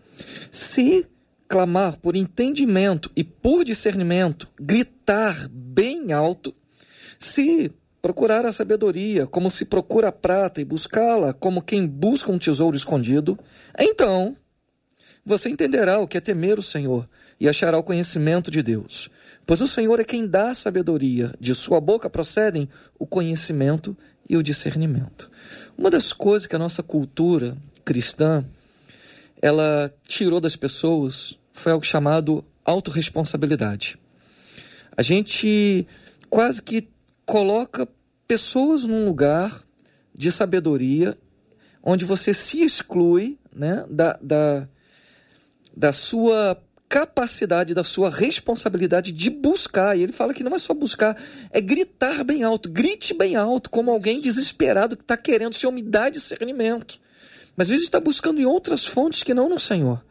[0.51, 1.05] se
[1.47, 6.53] clamar por entendimento e por discernimento, gritar bem alto,
[7.19, 12.39] se procurar a sabedoria como se procura a prata e buscá-la como quem busca um
[12.39, 13.37] tesouro escondido,
[13.77, 14.35] então
[15.23, 17.07] você entenderá o que é temer o Senhor
[17.39, 19.09] e achará o conhecimento de Deus.
[19.45, 23.95] Pois o Senhor é quem dá a sabedoria, de sua boca procedem o conhecimento
[24.29, 25.29] e o discernimento.
[25.77, 28.45] Uma das coisas que a nossa cultura cristã
[29.41, 33.97] ela tirou das pessoas foi algo chamado autorresponsabilidade.
[34.95, 35.85] A gente
[36.29, 36.87] quase que
[37.25, 37.87] coloca
[38.25, 39.61] pessoas num lugar
[40.15, 41.17] de sabedoria
[41.83, 44.67] onde você se exclui né, da, da,
[45.75, 46.57] da sua
[46.93, 49.97] capacidade, da sua responsabilidade de buscar.
[49.97, 52.69] E ele fala que não é só buscar, é gritar bem alto.
[52.69, 55.55] Grite bem alto, como alguém desesperado que está querendo.
[55.55, 56.99] Senhor, me dá discernimento.
[57.57, 60.03] Mas às vezes está buscando em outras fontes que não no Senhor.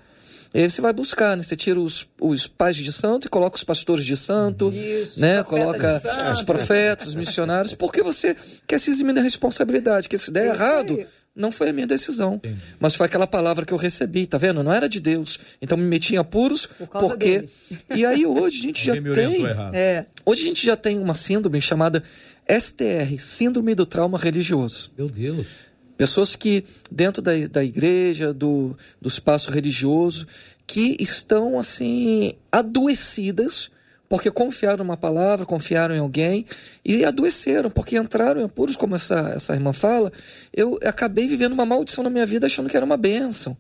[0.53, 1.45] E aí você vai buscar, né?
[1.45, 5.41] Você tira os, os pais de santo e coloca os pastores de santo, Isso, né?
[5.45, 10.47] Coloca os profetas, os missionários, porque você quer se eximir da responsabilidade, que se der
[10.47, 11.07] Isso errado, aí.
[11.35, 12.61] Não foi a minha decisão, Entendi.
[12.79, 14.63] mas foi aquela palavra que eu recebi, tá vendo?
[14.63, 15.39] Não era de Deus.
[15.61, 17.51] Então me meti em apuros, Por porque dele.
[17.95, 20.07] E aí hoje a gente já tem é.
[20.25, 22.03] Hoje a gente já tem uma síndrome chamada
[22.49, 24.91] STR, Síndrome do Trauma Religioso.
[24.97, 25.47] Meu Deus.
[25.97, 30.27] Pessoas que, dentro da, da igreja, do, do espaço religioso,
[30.67, 33.71] que estão, assim, adoecidas
[34.13, 36.45] porque confiaram numa palavra, confiaram em alguém
[36.85, 40.13] e adoeceram, porque entraram em apuros, como essa, essa irmã fala.
[40.53, 43.57] Eu acabei vivendo uma maldição na minha vida achando que era uma bênção.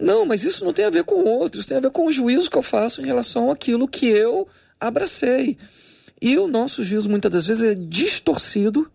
[0.00, 2.50] Não, mas isso não tem a ver com outros, tem a ver com o juízo
[2.50, 4.48] que eu faço em relação àquilo que eu
[4.80, 5.58] abracei.
[6.18, 8.90] E o nosso juízo muitas das vezes é distorcido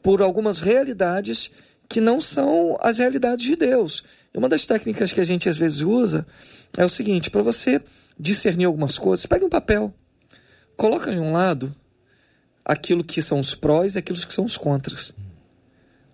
[0.00, 1.50] por algumas realidades
[1.88, 4.04] que não são as realidades de Deus.
[4.32, 6.24] Uma das técnicas que a gente às vezes usa
[6.78, 7.82] é o seguinte: para você
[8.16, 9.92] discernir algumas coisas, pegue um papel,
[10.76, 11.74] coloca em um lado
[12.64, 15.12] aquilo que são os prós e aquilo que são os contras,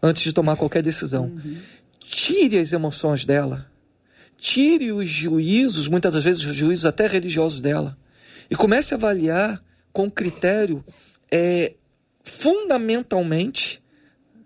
[0.02, 1.26] antes de tomar qualquer decisão.
[1.26, 1.56] Uhum.
[2.00, 3.66] Tire as emoções dela,
[4.36, 7.96] tire os juízos, muitas das vezes os juízos até religiosos dela,
[8.50, 10.84] e comece a avaliar com critério
[11.30, 11.74] é,
[12.24, 13.80] fundamentalmente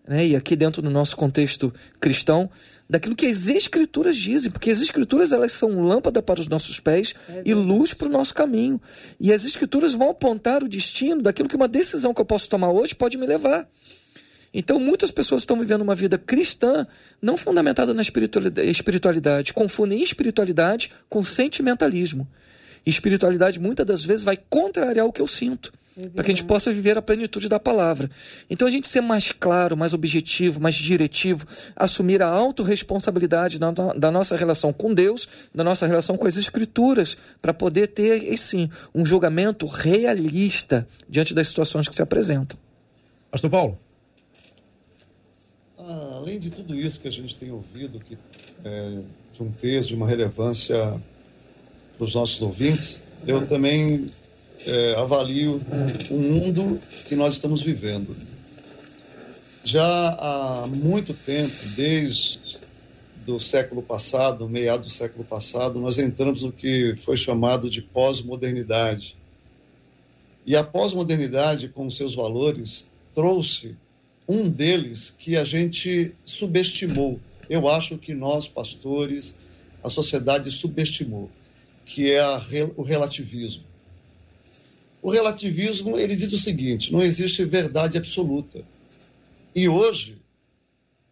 [0.06, 2.50] né, e aqui dentro do nosso contexto cristão,
[2.88, 7.14] daquilo que as escrituras dizem, porque as escrituras elas são lâmpada para os nossos pés
[7.28, 8.80] é e luz para o nosso caminho.
[9.18, 12.70] E as escrituras vão apontar o destino daquilo que uma decisão que eu posso tomar
[12.70, 13.68] hoje pode me levar.
[14.52, 16.86] Então, muitas pessoas estão vivendo uma vida cristã
[17.20, 22.28] não fundamentada na espiritualidade, confundem espiritualidade com sentimentalismo.
[22.86, 25.72] E espiritualidade muitas das vezes vai contrariar o que eu sinto.
[25.96, 28.10] É para que a gente possa viver a plenitude da palavra.
[28.50, 34.10] Então a gente ser mais claro, mais objetivo, mais diretivo, assumir a autorresponsabilidade da, da
[34.10, 39.04] nossa relação com Deus, da nossa relação com as Escrituras, para poder ter, sim, um
[39.04, 42.58] julgamento realista diante das situações que se apresentam.
[43.30, 43.78] Pastor Paulo.
[45.78, 48.18] Ah, além de tudo isso que a gente tem ouvido, que
[48.64, 48.98] é
[49.32, 51.00] de um peso, de uma relevância
[51.96, 54.10] para os nossos ouvintes, eu também
[54.66, 55.60] é, avalio
[56.10, 58.16] o mundo que nós estamos vivendo.
[59.64, 62.58] Já há muito tempo, desde
[63.24, 69.16] do século passado, meado do século passado, nós entramos no que foi chamado de pós-modernidade.
[70.44, 73.74] E a pós-modernidade, com seus valores, trouxe
[74.28, 77.18] um deles que a gente subestimou.
[77.48, 79.34] Eu acho que nós, pastores,
[79.82, 81.30] a sociedade subestimou,
[81.86, 82.42] que é a,
[82.76, 83.64] o relativismo.
[85.04, 88.64] O relativismo ele diz o seguinte: não existe verdade absoluta.
[89.54, 90.16] E hoje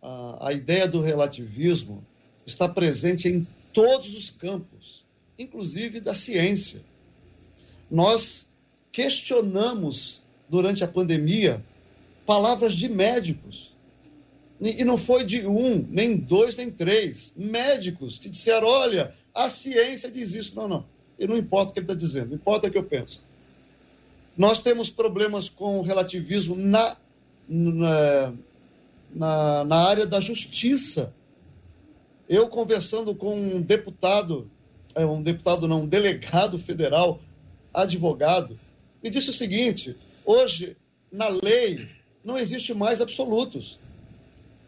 [0.00, 2.02] a, a ideia do relativismo
[2.46, 5.04] está presente em todos os campos,
[5.38, 6.80] inclusive da ciência.
[7.90, 8.46] Nós
[8.90, 11.62] questionamos durante a pandemia
[12.24, 13.72] palavras de médicos.
[14.58, 17.34] E não foi de um, nem dois, nem três.
[17.36, 20.56] Médicos que disseram: olha, a ciência diz isso.
[20.56, 20.86] Não, não.
[21.18, 23.20] E não importa o que ele está dizendo, importa o que eu penso.
[24.36, 26.96] Nós temos problemas com o relativismo na,
[27.48, 28.34] na,
[29.64, 31.12] na, área da justiça.
[32.28, 34.50] Eu conversando com um deputado,
[34.94, 37.20] é, um deputado não, um delegado federal,
[37.74, 38.58] advogado,
[39.02, 40.76] me disse o seguinte: hoje,
[41.10, 41.88] na lei,
[42.24, 43.78] não existe mais absolutos.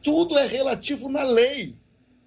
[0.02, 1.74] Tudo é relativo na lei.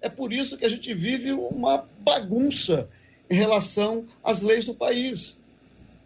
[0.00, 2.88] É por isso que a gente vive uma bagunça
[3.30, 5.37] em relação às leis do país.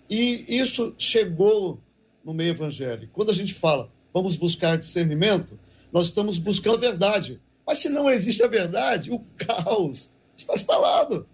[0.09, 1.81] E isso chegou
[2.25, 3.13] no meio evangélico.
[3.13, 5.59] Quando a gente fala, vamos buscar discernimento,
[5.93, 7.41] nós estamos buscando a verdade.
[7.67, 11.27] Mas se não existe a verdade, o caos está instalado.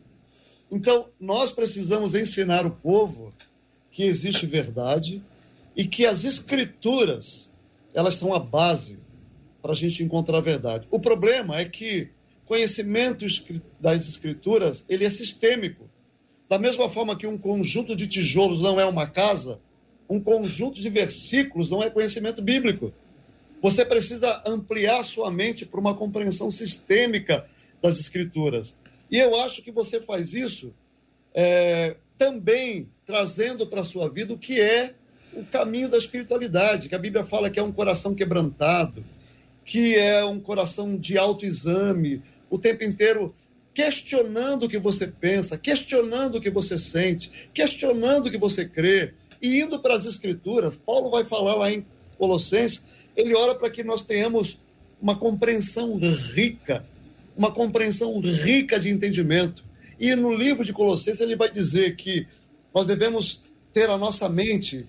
[0.70, 3.32] Então, nós precisamos ensinar o povo
[3.90, 5.22] que existe verdade
[5.74, 7.50] e que as escrituras,
[7.94, 8.98] elas são a base
[9.62, 10.86] para a gente encontrar a verdade.
[10.90, 12.10] O problema é que
[12.44, 13.26] conhecimento
[13.80, 15.87] das escrituras, ele é sistêmico.
[16.48, 19.60] Da mesma forma que um conjunto de tijolos não é uma casa,
[20.08, 22.92] um conjunto de versículos não é conhecimento bíblico.
[23.60, 27.44] Você precisa ampliar sua mente para uma compreensão sistêmica
[27.82, 28.76] das Escrituras.
[29.10, 30.72] E eu acho que você faz isso
[31.34, 34.94] é, também trazendo para a sua vida o que é
[35.32, 39.04] o caminho da espiritualidade, que a Bíblia fala que é um coração quebrantado,
[39.64, 43.34] que é um coração de autoexame, o tempo inteiro
[43.78, 49.14] questionando o que você pensa, questionando o que você sente, questionando o que você crê,
[49.40, 50.76] e indo para as Escrituras.
[50.76, 51.86] Paulo vai falar lá em
[52.18, 52.82] Colossenses,
[53.16, 54.58] ele ora para que nós tenhamos
[55.00, 56.84] uma compreensão rica,
[57.36, 59.62] uma compreensão rica de entendimento.
[59.96, 62.26] E no livro de Colossenses ele vai dizer que
[62.74, 64.88] nós devemos ter a nossa mente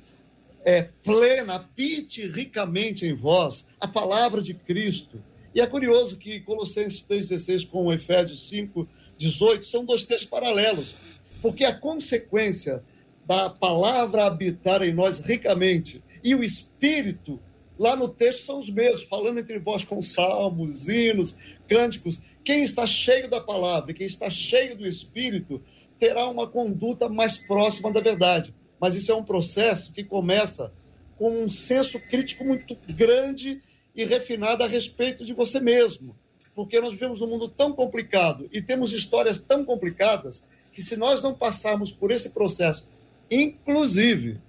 [0.66, 5.24] é, plena, habite ricamente em vós a palavra de Cristo.
[5.54, 10.96] E é curioso que Colossenses 3,16 com Efésios 5, 18 são dois textos paralelos,
[11.42, 12.84] porque a consequência
[13.26, 17.40] da palavra habitar em nós ricamente e o Espírito,
[17.78, 21.36] lá no texto são os mesmos, falando entre vós com salmos, hinos,
[21.68, 22.20] cânticos.
[22.44, 25.62] Quem está cheio da palavra, quem está cheio do Espírito,
[25.98, 28.54] terá uma conduta mais próxima da verdade.
[28.80, 30.72] Mas isso é um processo que começa
[31.18, 33.62] com um senso crítico muito grande
[34.00, 36.16] e refinado a respeito de você mesmo.
[36.56, 41.22] Porque nós vivemos um mundo tão complicado e temos histórias tão complicadas que, se nós
[41.22, 42.88] não passarmos por esse processo,
[43.30, 44.40] inclusive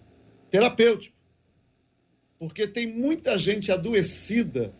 [0.53, 1.17] terapêutico,
[2.39, 4.73] porque tem muita gente adoecida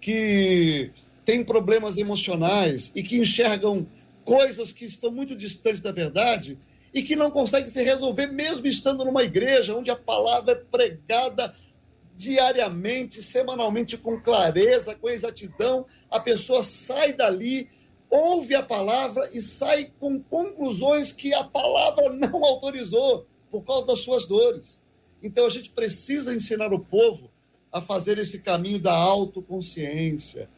[0.00, 0.90] que
[1.24, 3.86] tem problemas emocionais e que enxergam
[4.24, 6.58] coisas que estão muito distantes da verdade
[6.92, 11.54] e que não conseguem se resolver mesmo estando numa igreja onde a palavra é pregada
[12.20, 15.86] diariamente, semanalmente, com clareza, com exatidão.
[16.10, 17.70] A pessoa sai dali,
[18.10, 24.00] ouve a palavra e sai com conclusões que a palavra não autorizou por causa das
[24.00, 24.80] suas dores.
[25.22, 27.30] Então a gente precisa ensinar o povo
[27.72, 30.48] a fazer esse caminho da autoconsciência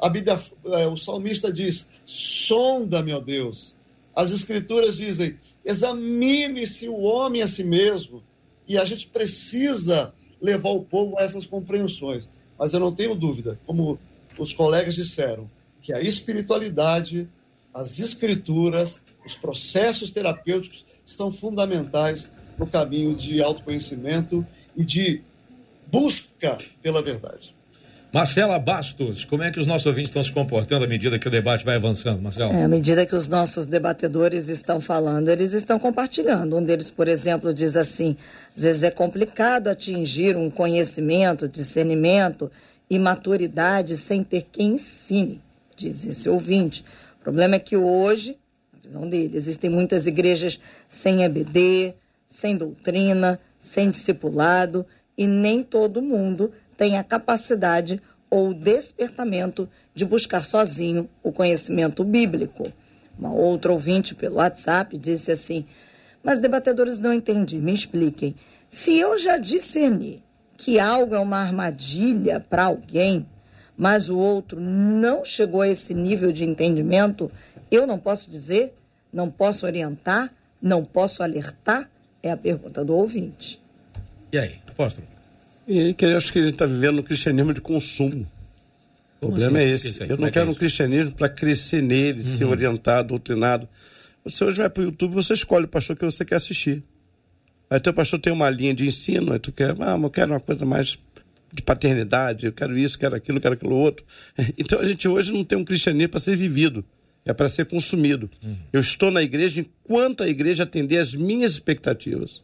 [0.00, 3.76] a Bíblia, é, o salmista diz: sonda, meu Deus.
[4.14, 8.22] As escrituras dizem: examine-se o homem a si mesmo.
[8.66, 12.28] E a gente precisa levar o povo a essas compreensões.
[12.58, 13.98] Mas eu não tenho dúvida, como
[14.38, 15.50] os colegas disseram,
[15.82, 17.28] que a espiritualidade,
[17.72, 25.22] as escrituras, os processos terapêuticos estão fundamentais no caminho de autoconhecimento e de
[25.86, 27.54] busca pela verdade.
[28.12, 31.30] Marcela Bastos, como é que os nossos ouvintes estão se comportando à medida que o
[31.30, 32.52] debate vai avançando, Marcela?
[32.52, 36.56] É, à medida que os nossos debatedores estão falando, eles estão compartilhando.
[36.56, 38.16] Um deles, por exemplo, diz assim:
[38.52, 42.50] às vezes é complicado atingir um conhecimento, discernimento
[42.90, 45.40] e maturidade sem ter quem ensine,
[45.76, 46.84] diz esse ouvinte.
[47.20, 48.36] O problema é que hoje,
[48.72, 51.94] na visão dele, existem muitas igrejas sem EBD,
[52.26, 54.84] sem doutrina, sem discipulado
[55.16, 62.72] e nem todo mundo tem a capacidade ou despertamento de buscar sozinho o conhecimento bíblico.
[63.18, 65.66] Uma outra ouvinte pelo WhatsApp disse assim:
[66.22, 68.34] Mas debatedores não entendi, me expliquem.
[68.70, 70.24] Se eu já discerni
[70.56, 73.26] que algo é uma armadilha para alguém,
[73.76, 77.30] mas o outro não chegou a esse nível de entendimento,
[77.70, 78.74] eu não posso dizer,
[79.12, 81.90] não posso orientar, não posso alertar?
[82.22, 83.62] É a pergunta do ouvinte.
[84.32, 85.09] E aí, apóstolo?
[85.70, 88.28] E que acho que a gente está vivendo um cristianismo de consumo.
[89.20, 90.02] O problema assim, é esse.
[90.02, 92.24] Eu não é quero é um cristianismo para crescer nele, uhum.
[92.24, 93.68] ser orientado, doutrinado.
[94.24, 96.82] Você hoje vai para o YouTube, você escolhe o pastor que você quer assistir.
[97.70, 100.40] Aí teu pastor tem uma linha de ensino, aí tu quer, ah, eu quero uma
[100.40, 100.98] coisa mais
[101.52, 104.04] de paternidade, eu quero isso, quero aquilo, quero aquilo outro.
[104.58, 106.84] Então a gente hoje não tem um cristianismo para ser vivido,
[107.24, 108.28] é para ser consumido.
[108.42, 108.56] Uhum.
[108.72, 112.42] Eu estou na igreja enquanto a igreja atender as minhas expectativas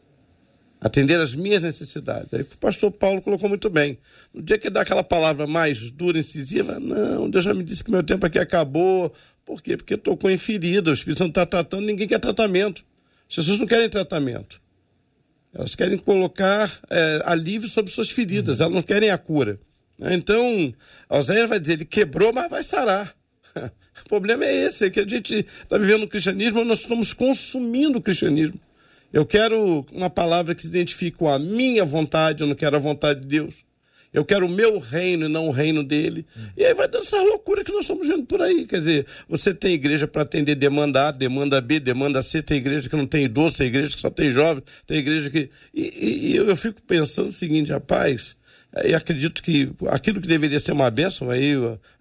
[0.81, 2.33] atender às minhas necessidades.
[2.33, 3.99] Aí o pastor Paulo colocou muito bem.
[4.33, 7.91] No dia que dá aquela palavra mais dura, incisiva, não, Deus já me disse que
[7.91, 9.13] meu tempo aqui acabou.
[9.45, 9.77] Por quê?
[9.77, 12.85] Porque eu com ferida, o Espírito Santo está tratando, ninguém quer tratamento.
[13.29, 14.61] As pessoas não querem tratamento.
[15.55, 19.59] Elas querem colocar é, alívio sobre suas feridas, elas não querem a cura.
[19.99, 20.75] Então,
[21.09, 23.15] Oséias vai dizer, ele quebrou, mas vai sarar.
[24.05, 27.97] O problema é esse, é que a gente está vivendo o cristianismo, nós estamos consumindo
[27.97, 28.61] o cristianismo.
[29.13, 32.81] Eu quero uma palavra que se identifique com a minha vontade, eu não quero a
[32.81, 33.55] vontade de Deus.
[34.13, 36.25] Eu quero o meu reino e não o reino dele.
[36.57, 38.67] E aí vai dando essa loucura que nós estamos vendo por aí.
[38.67, 42.89] Quer dizer, você tem igreja para atender demanda A, demanda B, demanda C, tem igreja
[42.89, 45.51] que não tem idoso, tem igreja que só tem jovem, tem igreja que.
[45.75, 48.37] E, e, e eu fico pensando o seguinte, rapaz,
[48.85, 51.53] eu acredito que aquilo que deveria ser uma bênção aí,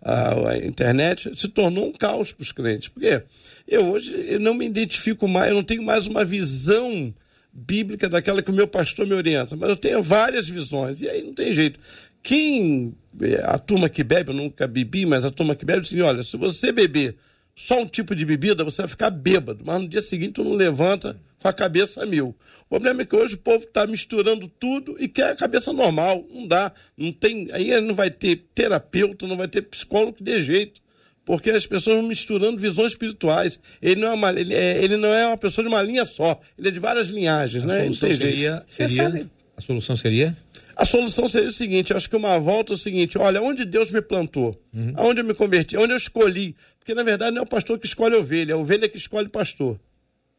[0.01, 2.87] a, a internet, se tornou um caos para os clientes.
[2.87, 3.23] Por quê?
[3.67, 7.13] Eu hoje eu não me identifico mais, eu não tenho mais uma visão
[7.51, 11.23] bíblica daquela que o meu pastor me orienta, mas eu tenho várias visões, e aí
[11.23, 11.79] não tem jeito.
[12.21, 15.93] Quem, é, a turma que bebe, eu nunca bebi, mas a turma que bebe, diz
[15.93, 17.15] assim, olha, se você beber
[17.55, 20.53] só um tipo de bebida, você vai ficar bêbado, mas no dia seguinte tu não
[20.53, 22.35] levanta com a cabeça mil.
[22.65, 26.25] O problema é que hoje o povo está misturando tudo e quer a cabeça normal,
[26.29, 30.39] não dá, não tem, aí não vai ter terapeuta, não vai ter psicólogo que dê
[30.39, 30.84] jeito
[31.25, 33.59] porque as pessoas vão misturando visões espirituais.
[33.81, 36.39] Ele não é uma, ele é, ele não é uma pessoa de uma linha só,
[36.57, 37.83] ele é de várias linhagens, a né?
[37.83, 40.37] Solução seria, seria, a solução seria?
[40.75, 43.91] A solução seria o seguinte: acho que uma volta é o seguinte: olha, onde Deus
[43.91, 44.93] me plantou, uhum.
[44.95, 46.55] aonde eu me converti, onde eu escolhi.
[46.77, 48.97] Porque na verdade não é o pastor que escolhe a ovelha, é a ovelha que
[48.97, 49.79] escolhe o pastor.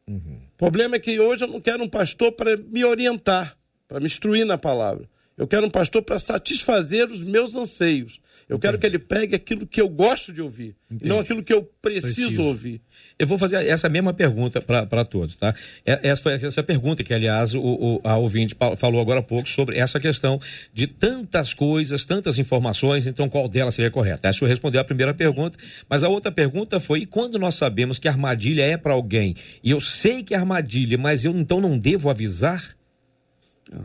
[0.09, 0.39] Uhum.
[0.55, 3.57] O problema é que hoje eu não quero um pastor para me orientar,
[3.89, 5.09] para me instruir na palavra.
[5.37, 8.21] Eu quero um pastor para satisfazer os meus anseios.
[8.49, 11.09] Eu quero que ele pregue aquilo que eu gosto de ouvir, Entendi.
[11.09, 12.43] não aquilo que eu preciso, preciso.
[12.45, 12.81] ouvir.
[13.19, 15.53] Eu vou fazer essa mesma pergunta para todos, tá?
[15.85, 19.77] Essa foi essa pergunta que, aliás, o, o, a ouvinte falou agora há pouco sobre
[19.79, 20.41] essa questão
[20.73, 24.29] de tantas coisas, tantas informações, então qual delas seria correta?
[24.29, 27.57] Acho que eu respondeu a primeira pergunta, mas a outra pergunta foi: e quando nós
[27.57, 31.37] sabemos que a armadilha é para alguém, e eu sei que é armadilha, mas eu
[31.37, 32.76] então não devo avisar?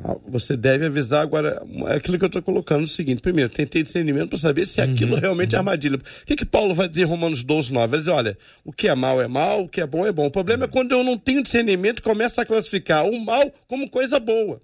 [0.04, 1.62] Ah, você deve avisar agora.
[1.88, 5.16] É aquilo que eu estou colocando: o seguinte: primeiro, tentei discernimento para saber se aquilo
[5.16, 5.66] uhum, realmente é uhum.
[5.66, 5.98] é armadilha.
[5.98, 7.88] O que, que Paulo vai dizer em Romanos 12, 9?
[7.88, 10.28] Vai dizer: olha, o que é mal é mal, o que é bom é bom.
[10.28, 10.72] O problema é uhum.
[10.72, 14.62] quando eu não tenho discernimento e começo a classificar o mal como coisa boa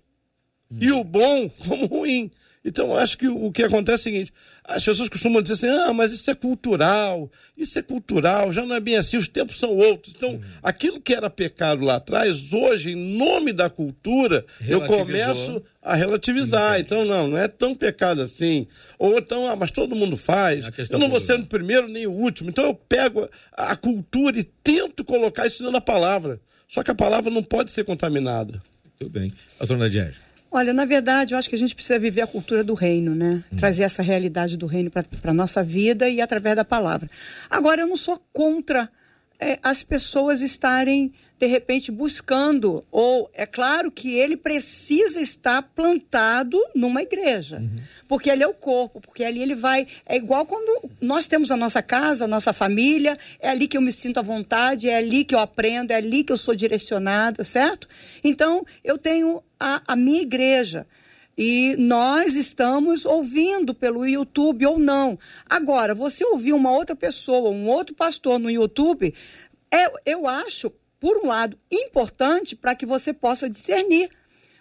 [0.72, 0.78] uhum.
[0.80, 2.30] e o bom como ruim.
[2.68, 5.93] Então, acho que o que acontece é o seguinte: as pessoas costumam dizer assim, ah,
[5.93, 9.74] mas isso é cultural, isso é cultural, já não é bem assim, os tempos são
[9.74, 10.13] outros.
[10.13, 10.41] Então, uhum.
[10.61, 16.78] aquilo que era pecado lá atrás, hoje, em nome da cultura, eu começo a relativizar.
[16.78, 18.68] Então, não, não é tão pecado assim.
[18.99, 20.70] Ou então, ah, mas todo mundo faz.
[20.91, 22.49] Eu não vou ser o primeiro nem o último.
[22.49, 26.41] Então, eu pego a, a cultura e tento colocar isso na palavra.
[26.68, 28.61] Só que a palavra não pode ser contaminada.
[28.99, 29.32] Muito bem.
[29.57, 30.26] Pastor Nadier.
[30.58, 33.43] Olha, na verdade, eu acho que a gente precisa viver a cultura do reino, né?
[33.53, 33.58] Hum.
[33.58, 37.08] Trazer essa realidade do reino para a nossa vida e através da palavra.
[37.47, 38.89] Agora, eu não sou contra
[39.40, 46.60] é, as pessoas estarem de repente buscando, ou é claro que ele precisa estar plantado
[46.74, 47.80] numa igreja, uhum.
[48.08, 49.86] porque ali é o corpo, porque ali ele vai.
[50.06, 53.82] É igual quando nós temos a nossa casa, a nossa família, é ali que eu
[53.82, 57.44] me sinto à vontade, é ali que eu aprendo, é ali que eu sou direcionada,
[57.44, 57.88] certo?
[58.24, 60.88] Então, eu tenho a, a minha igreja.
[61.38, 65.20] E nós estamos ouvindo pelo YouTube ou não.
[65.48, 69.14] Agora, você ouvir uma outra pessoa, um outro pastor no YouTube,
[69.72, 74.10] é, eu acho por um lado, importante para que você possa discernir,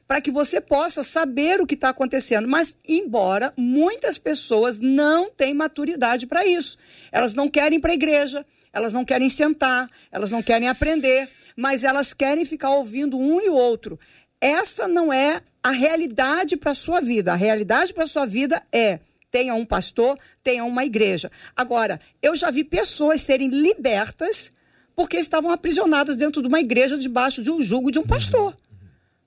[0.07, 2.47] para que você possa saber o que está acontecendo.
[2.47, 6.79] Mas, embora muitas pessoas não tenham maturidade para isso,
[7.11, 11.29] elas não querem ir para a igreja, elas não querem sentar, elas não querem aprender,
[11.57, 13.99] mas elas querem ficar ouvindo um e outro.
[14.41, 17.33] Essa não é a realidade para a sua vida.
[17.33, 19.01] A realidade para a sua vida é
[19.33, 21.29] tenha um pastor, tenha uma igreja.
[21.57, 24.53] Agora, eu já vi pessoas serem libertas
[24.95, 28.57] porque estavam aprisionadas dentro de uma igreja debaixo de um jugo de um pastor.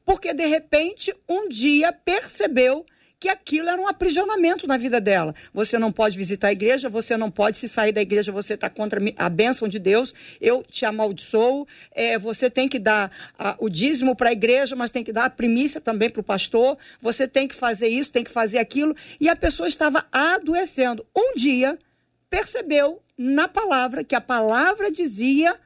[0.06, 2.86] Porque, de repente, um dia percebeu
[3.20, 5.36] que aquilo era um aprisionamento na vida dela.
[5.54, 8.70] Você não pode visitar a igreja, você não pode, se sair da igreja, você está
[8.70, 13.70] contra a bênção de Deus, eu te amaldiçoo, é, você tem que dar a, o
[13.70, 17.28] dízimo para a igreja, mas tem que dar a primícia também para o pastor, você
[17.28, 21.06] tem que fazer isso, tem que fazer aquilo, e a pessoa estava adoecendo.
[21.16, 21.78] Um dia,
[22.30, 25.60] percebeu na palavra que a palavra dizia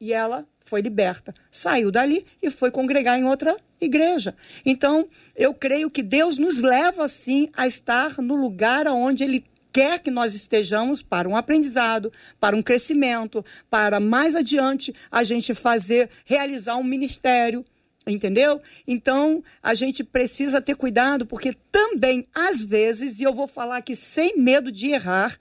[0.00, 1.34] e ela foi liberta.
[1.50, 4.34] Saiu dali e foi congregar em outra igreja.
[4.64, 9.98] Então, eu creio que Deus nos leva assim a estar no lugar onde ele quer
[9.98, 16.08] que nós estejamos para um aprendizado, para um crescimento, para mais adiante a gente fazer,
[16.24, 17.64] realizar um ministério,
[18.06, 18.60] entendeu?
[18.86, 23.96] Então, a gente precisa ter cuidado, porque também, às vezes, e eu vou falar aqui
[23.96, 25.38] sem medo de errar,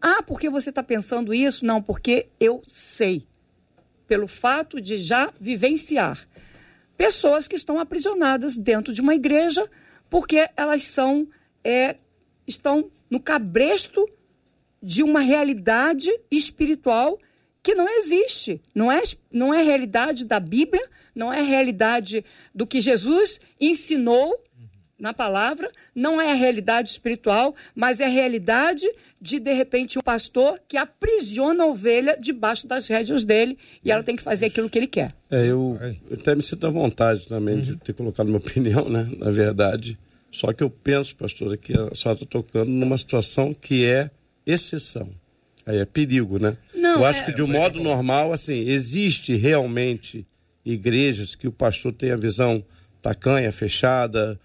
[0.00, 1.64] ah, porque você está pensando isso?
[1.66, 3.26] Não, porque eu sei.
[4.14, 6.24] Pelo fato de já vivenciar
[6.96, 9.68] pessoas que estão aprisionadas dentro de uma igreja
[10.08, 11.26] porque elas são
[11.64, 11.96] é,
[12.46, 14.08] estão no cabresto
[14.80, 17.18] de uma realidade espiritual
[17.60, 18.62] que não existe.
[18.72, 19.02] Não é,
[19.32, 24.43] não é realidade da Bíblia, não é realidade do que Jesus ensinou
[24.98, 28.86] na palavra, não é a realidade espiritual, mas é a realidade
[29.20, 34.02] de, de repente, um pastor que aprisiona a ovelha debaixo das rédeas dele e ela
[34.02, 35.14] tem que fazer aquilo que ele quer.
[35.30, 35.78] É, eu,
[36.10, 37.62] eu até me sinto à vontade também uhum.
[37.62, 39.08] de ter colocado minha opinião, né?
[39.18, 39.98] Na verdade.
[40.30, 44.10] Só que eu penso, pastor, que a senhora está tocando numa situação que é
[44.44, 45.10] exceção.
[45.64, 46.56] Aí é perigo, né?
[46.74, 47.26] Não, eu acho é...
[47.26, 50.26] que de um modo normal, assim, existe realmente
[50.64, 52.64] igrejas que o pastor tem a visão
[53.00, 54.38] tacanha, fechada,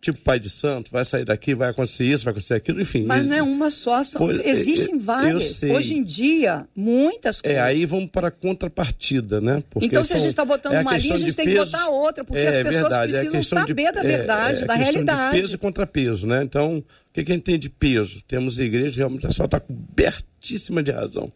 [0.00, 3.04] tipo pai de santo, vai sair daqui, vai acontecer isso, vai acontecer aquilo, enfim.
[3.04, 5.62] Mas não é uma só, são, pois, existem várias.
[5.62, 7.58] Hoje em dia, muitas coisas.
[7.58, 9.62] É, aí vamos para a contrapartida, né?
[9.70, 11.72] Porque então, se a gente está botando é uma linha, a gente tem peso, que
[11.72, 14.66] botar outra, porque é, as pessoas verdade, é precisam é saber de, da verdade, é,
[14.66, 15.34] da realidade.
[15.36, 16.42] De peso e contrapeso, né?
[16.42, 18.22] Então, o que, que a gente tem de peso?
[18.26, 21.24] Temos igrejas, realmente a senhora está cobertíssima de razão.
[21.24, 21.32] Não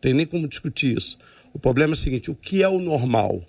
[0.00, 1.16] tem nem como discutir isso.
[1.52, 3.42] O problema é o seguinte: o que é o normal?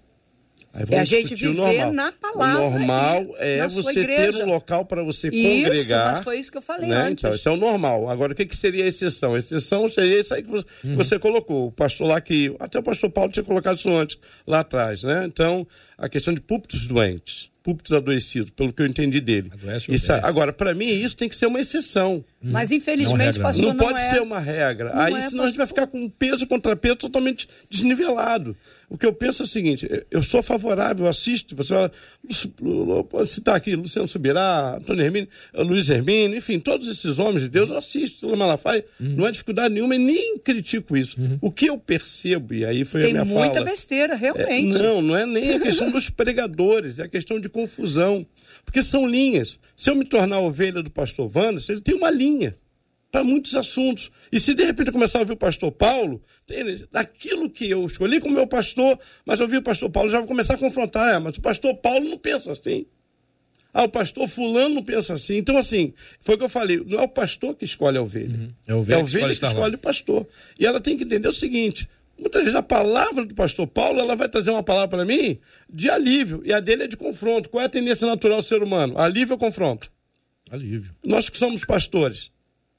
[0.89, 2.61] É a gente viver na palavra.
[2.61, 6.13] O normal é você ter um local para você isso, congregar.
[6.13, 7.03] Mas foi isso que eu falei né?
[7.03, 7.23] antes.
[7.23, 8.09] Então, isso é o normal.
[8.09, 9.35] Agora, o que, que seria a exceção?
[9.35, 10.95] A exceção seria isso aí que você, uhum.
[10.95, 11.67] você colocou.
[11.67, 12.55] O pastor lá que.
[12.59, 15.25] Até o pastor Paulo tinha colocado isso antes, lá atrás, né?
[15.25, 15.65] Então,
[15.97, 19.51] a questão de púlpitos doentes púlpitos adoecidos, pelo que eu entendi dele.
[19.89, 22.23] Isso, agora, para mim, isso tem que ser uma exceção.
[22.39, 22.51] Hum.
[22.51, 24.03] Mas, infelizmente, não, é pastor, não, não pode é...
[24.03, 24.93] ser uma regra.
[24.93, 25.41] Não Aí, é, senão, pastor.
[25.41, 28.55] a gente vai ficar com um peso contra peso totalmente desnivelado.
[28.89, 31.91] O que eu penso é o seguinte: eu sou favorável, assisto, você fala,
[33.03, 37.69] pode citar aqui Luciano Subirá, Antônio Hermínio, Luiz Hermínio, enfim, todos esses homens de Deus,
[37.69, 39.15] eu assisto, Malafaia, uhum.
[39.17, 41.19] não há dificuldade nenhuma e nem critico isso.
[41.19, 41.37] Uhum.
[41.41, 43.41] O que eu percebo, e aí foi Tem a minha fala.
[43.41, 44.75] Tem muita besteira, realmente.
[44.75, 48.25] É, não, não é nem a questão dos pregadores, é a questão de confusão.
[48.63, 49.59] Porque são linhas.
[49.75, 52.55] Se eu me tornar ovelha do pastor Vandes, ele tem uma linha
[53.15, 54.11] para muitos assuntos.
[54.29, 56.21] E se de repente eu começar a ouvir o pastor Paulo,
[56.91, 60.55] daquilo que eu escolhi como meu pastor, mas ouvir o pastor Paulo, já vou começar
[60.55, 61.15] a confrontar.
[61.15, 62.85] É, mas o pastor Paulo não pensa assim.
[63.73, 65.37] Ah, o pastor fulano não pensa assim.
[65.37, 68.37] Então, assim, foi o que eu falei, não é o pastor que escolhe a ovelha.
[68.37, 68.53] Uhum.
[68.67, 70.27] É a ovelha, é a ovelha que, escolhe, que escolhe o pastor.
[70.59, 71.89] E ela tem que entender o seguinte,
[72.19, 75.39] muitas vezes a palavra do pastor Paulo, ela vai trazer uma palavra para mim
[75.69, 77.49] de alívio, e a dele é de confronto.
[77.49, 78.97] Qual é a tendência natural do ser humano?
[78.97, 79.89] Alívio ou confronto?
[80.51, 80.93] Alívio.
[81.03, 82.31] Nós que somos pastores,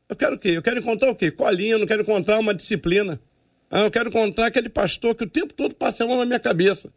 [0.08, 0.50] eu quero o quê?
[0.50, 1.30] Eu quero encontrar o quê?
[1.30, 3.20] Colinha, eu não quero encontrar uma disciplina.
[3.70, 6.38] Ah, eu quero encontrar aquele pastor que o tempo todo passa a mão na minha
[6.38, 6.92] cabeça.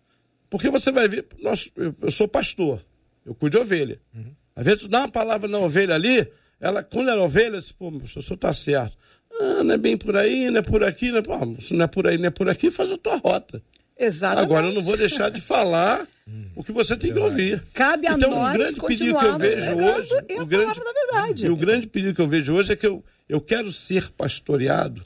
[0.49, 2.83] Porque você vai ver, nós, eu, eu sou pastor,
[3.25, 3.99] eu cuido de ovelha.
[4.13, 4.31] Uhum.
[4.55, 6.27] Às vezes tu dá uma palavra na ovelha ali,
[6.59, 8.97] ela, quando ela é ovelha, você, pô, o senhor está certo.
[9.39, 11.85] Ah, não é bem por aí, não é por aqui, não é, pô, se não
[11.85, 13.61] é por aí, não é por aqui, faz a tua rota.
[13.99, 14.45] Exatamente.
[14.45, 16.07] Agora eu não vou deixar de falar
[16.55, 17.61] o que você tem que ouvir.
[17.73, 21.51] Cabe a então, nós o grande pedido que eu vejo hoje, o grande, verdade.
[21.51, 25.03] o grande pedido que eu vejo hoje é que eu, eu quero ser pastoreado.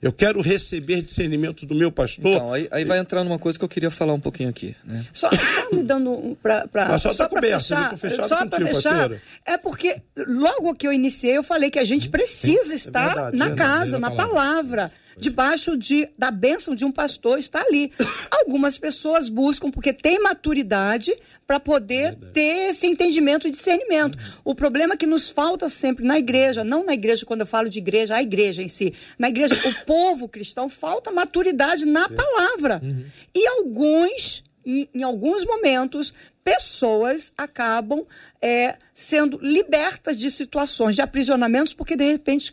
[0.00, 2.34] Eu quero receber discernimento do meu pastor.
[2.34, 4.74] Então, aí, aí vai entrar numa coisa que eu queria falar um pouquinho aqui.
[4.84, 5.06] Né?
[5.12, 6.98] Só, só me dando para.
[6.98, 9.10] Só, só para fechar, só para fechar
[9.46, 13.36] é porque logo que eu iniciei, eu falei que a gente precisa estar é verdade,
[13.36, 17.92] na é casa, na palavra debaixo de, da bênção de um pastor está ali.
[18.30, 21.14] Algumas pessoas buscam porque tem maturidade
[21.46, 24.16] para poder ter esse entendimento e discernimento.
[24.16, 24.32] Uhum.
[24.44, 27.68] O problema é que nos falta sempre na igreja, não na igreja, quando eu falo
[27.68, 28.94] de igreja, a igreja em si.
[29.18, 32.80] Na igreja, o povo cristão falta maturidade na palavra.
[32.82, 33.04] Uhum.
[33.34, 38.06] E alguns, em, em alguns momentos, pessoas acabam
[38.40, 42.52] é, sendo libertas de situações de aprisionamentos porque de repente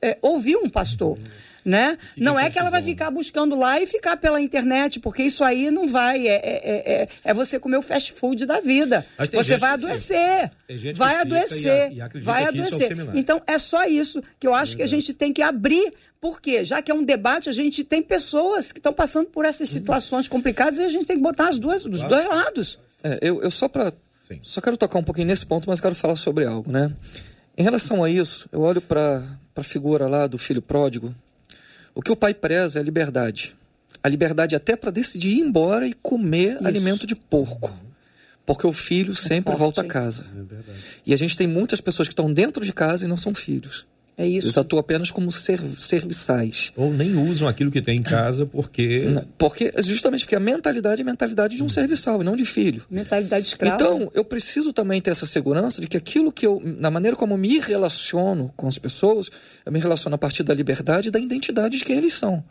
[0.00, 1.18] é, ouviu um pastor.
[1.18, 1.96] Uhum né?
[2.16, 5.70] não é que ela vai ficar buscando lá e ficar pela internet, porque isso aí
[5.70, 6.26] não vai.
[6.26, 9.04] É, é, é, é você comer o fast food da vida.
[9.32, 10.50] Você vai adoecer.
[10.94, 11.92] Vai adoecer.
[11.92, 12.92] E e vai adoecer.
[12.92, 15.92] É então é só isso que eu acho que a gente tem que abrir.
[16.20, 19.68] Porque, já que é um debate, a gente tem pessoas que estão passando por essas
[19.68, 22.78] situações complicadas e a gente tem que botar as duas, os dois lados.
[23.02, 23.92] É, eu, eu só para
[24.42, 26.90] só quero tocar um pouquinho nesse ponto, mas quero falar sobre algo, né?
[27.56, 29.22] Em relação a isso, eu olho para
[29.54, 31.14] a figura lá do filho pródigo,
[31.94, 33.54] o que o pai preza é a liberdade.
[34.02, 36.66] A liberdade até para decidir ir embora e comer Isso.
[36.66, 37.72] alimento de porco.
[38.44, 40.26] Porque o filho é sempre forte, volta a casa.
[40.36, 40.72] É
[41.06, 43.86] e a gente tem muitas pessoas que estão dentro de casa e não são filhos.
[44.16, 44.46] É isso.
[44.46, 46.72] Eles atuam apenas como serv serviçais.
[46.76, 49.06] Ou nem usam aquilo que tem em casa porque.
[49.36, 51.68] Porque, justamente porque a mentalidade é a mentalidade de um hum.
[51.68, 52.84] serviçal e não de filho.
[52.88, 53.74] Mentalidade escrava.
[53.74, 56.62] Então, eu preciso também ter essa segurança de que aquilo que eu.
[56.64, 59.30] Na maneira como eu me relaciono com as pessoas,
[59.66, 62.44] eu me relaciono a partir da liberdade e da identidade de quem eles são.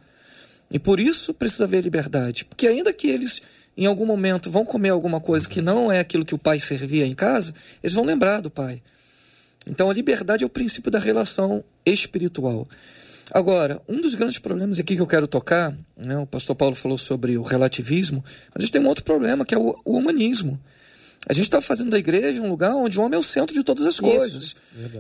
[0.70, 2.44] E por isso precisa haver liberdade.
[2.44, 3.42] Porque ainda que eles
[3.76, 7.08] em algum momento vão comer alguma coisa que não é aquilo que o pai servia
[7.08, 8.82] em casa, eles vão lembrar do pai.
[9.68, 12.68] Então a liberdade é o princípio da relação espiritual.
[13.32, 16.98] Agora, um dos grandes problemas aqui que eu quero tocar, né, o pastor Paulo falou
[16.98, 20.60] sobre o relativismo, a gente tem um outro problema que é o, o humanismo.
[21.28, 23.64] A gente está fazendo da igreja um lugar onde o homem é o centro de
[23.64, 24.56] todas as coisas.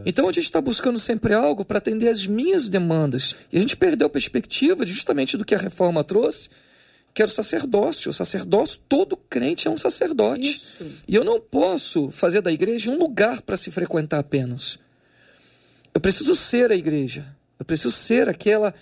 [0.05, 3.36] Então a gente está buscando sempre algo para atender às minhas demandas.
[3.51, 6.49] E a gente perdeu a perspectiva justamente do que a reforma trouxe,
[7.14, 8.09] que era o sacerdócio.
[8.09, 10.49] O sacerdócio, todo crente é um sacerdote.
[10.49, 10.86] Isso.
[11.07, 14.80] E eu não posso fazer da igreja um lugar para se frequentar apenas.
[15.93, 17.26] Eu preciso ser a igreja.
[17.59, 18.74] Eu preciso ser aquela,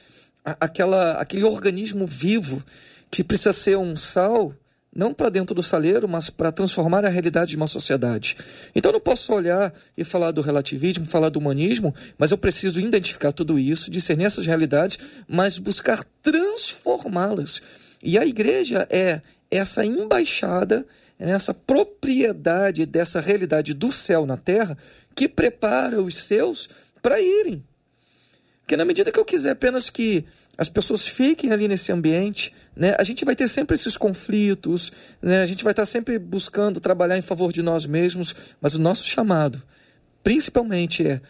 [0.46, 2.64] aquela, aquele organismo vivo
[3.10, 4.54] que precisa ser um sal,
[4.96, 8.38] não para dentro do saleiro, mas para transformar a realidade de uma sociedade.
[8.74, 12.80] Então eu não posso olhar e falar do relativismo, falar do humanismo, mas eu preciso
[12.80, 17.62] identificar tudo isso, discernir essas realidades, mas buscar transformá-las
[18.04, 20.86] e a igreja é essa embaixada,
[21.20, 24.78] é essa propriedade dessa realidade do céu na terra
[25.14, 26.70] que prepara os seus
[27.02, 27.64] para irem.
[28.62, 30.26] Porque na medida que eu quiser apenas que
[30.58, 32.96] as pessoas fiquem ali nesse ambiente, né?
[32.98, 34.92] A gente vai ter sempre esses conflitos,
[35.22, 35.42] né?
[35.42, 39.04] A gente vai estar sempre buscando trabalhar em favor de nós mesmos, mas o nosso
[39.04, 39.62] chamado,
[40.24, 41.22] principalmente, é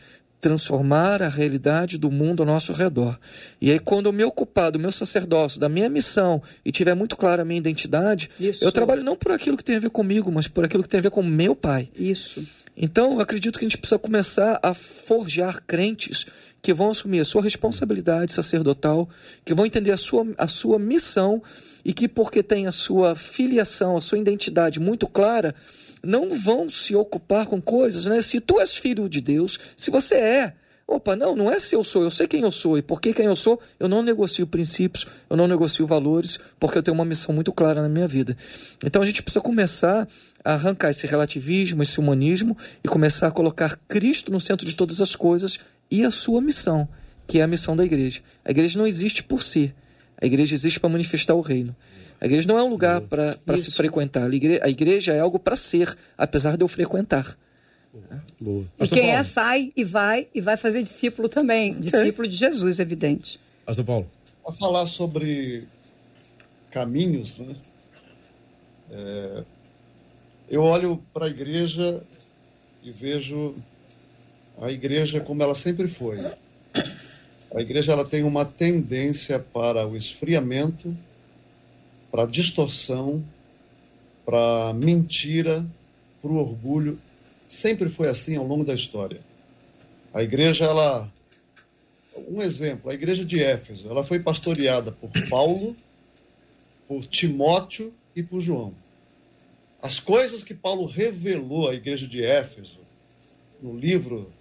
[0.41, 3.17] transformar a realidade do mundo ao nosso redor.
[3.61, 7.15] E aí, quando eu me ocupar do meu sacerdócio, da minha missão, e tiver muito
[7.15, 8.65] clara a minha identidade, Isso.
[8.65, 10.99] eu trabalho não por aquilo que tem a ver comigo, mas por aquilo que tem
[10.99, 11.89] a ver com meu pai.
[11.95, 12.43] Isso.
[12.75, 16.25] Então, eu acredito que a gente precisa começar a forjar crentes
[16.61, 19.07] que vão assumir a sua responsabilidade sacerdotal,
[19.45, 21.41] que vão entender a sua, a sua missão
[21.83, 25.53] e que, porque tem a sua filiação, a sua identidade muito clara,
[26.03, 28.21] não vão se ocupar com coisas, né?
[28.21, 30.53] Se tu és filho de Deus, se você é,
[30.87, 33.25] opa, não, não é se eu sou, eu sei quem eu sou e porque quem
[33.25, 37.33] eu sou, eu não negocio princípios, eu não negocio valores, porque eu tenho uma missão
[37.33, 38.35] muito clara na minha vida.
[38.83, 40.07] Então a gente precisa começar
[40.43, 44.99] a arrancar esse relativismo, esse humanismo e começar a colocar Cristo no centro de todas
[44.99, 46.87] as coisas e a sua missão,
[47.27, 48.21] que é a missão da igreja.
[48.43, 49.73] A igreja não existe por si,
[50.19, 51.75] a igreja existe para manifestar o reino.
[52.22, 54.30] A igreja não é um lugar para se frequentar.
[54.61, 57.36] A igreja é algo para ser, apesar de eu frequentar.
[58.39, 58.65] Boa.
[58.80, 59.17] E quem Paulo.
[59.17, 61.74] é sai e vai e vai fazer discípulo também.
[61.80, 63.39] Discípulo de Jesus, evidente.
[63.65, 64.11] Pastor Paulo.
[64.43, 65.67] Para falar sobre
[66.69, 67.55] caminhos, né?
[68.91, 69.43] É,
[70.49, 72.03] eu olho para a igreja
[72.84, 73.55] e vejo
[74.59, 76.19] a igreja como ela sempre foi.
[77.53, 80.95] A igreja ela tem uma tendência para o esfriamento,
[82.12, 83.24] para distorção,
[84.26, 85.66] para mentira,
[86.22, 86.99] para o orgulho.
[87.49, 89.22] Sempre foi assim ao longo da história.
[90.14, 91.12] A igreja, ela.
[92.28, 95.76] Um exemplo, a igreja de Éfeso, ela foi pastoreada por Paulo,
[96.88, 98.74] por Timóteo e por João.
[99.82, 102.80] As coisas que Paulo revelou à igreja de Éfeso,
[103.62, 104.32] no livro,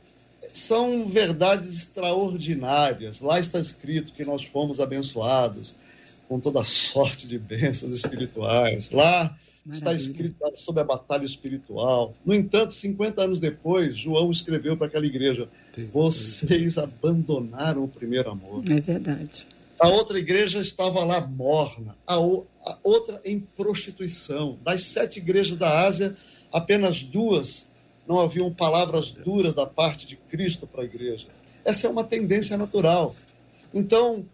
[0.53, 3.21] são verdades extraordinárias.
[3.21, 5.75] Lá está escrito que nós fomos abençoados,
[6.31, 8.93] com toda sorte de bênçãos espirituais.
[8.93, 9.73] Lá Maravilha.
[9.73, 12.15] está escrito sobre a batalha espiritual.
[12.25, 15.49] No entanto, 50 anos depois, João escreveu para aquela igreja:
[15.93, 18.63] Vocês abandonaram o primeiro amor.
[18.71, 19.45] É verdade.
[19.77, 24.57] A outra igreja estava lá morna, a, a outra em prostituição.
[24.63, 26.15] Das sete igrejas da Ásia,
[26.53, 27.67] apenas duas
[28.07, 31.27] não haviam palavras duras da parte de Cristo para a igreja.
[31.65, 33.17] Essa é uma tendência natural.
[33.75, 34.25] Então,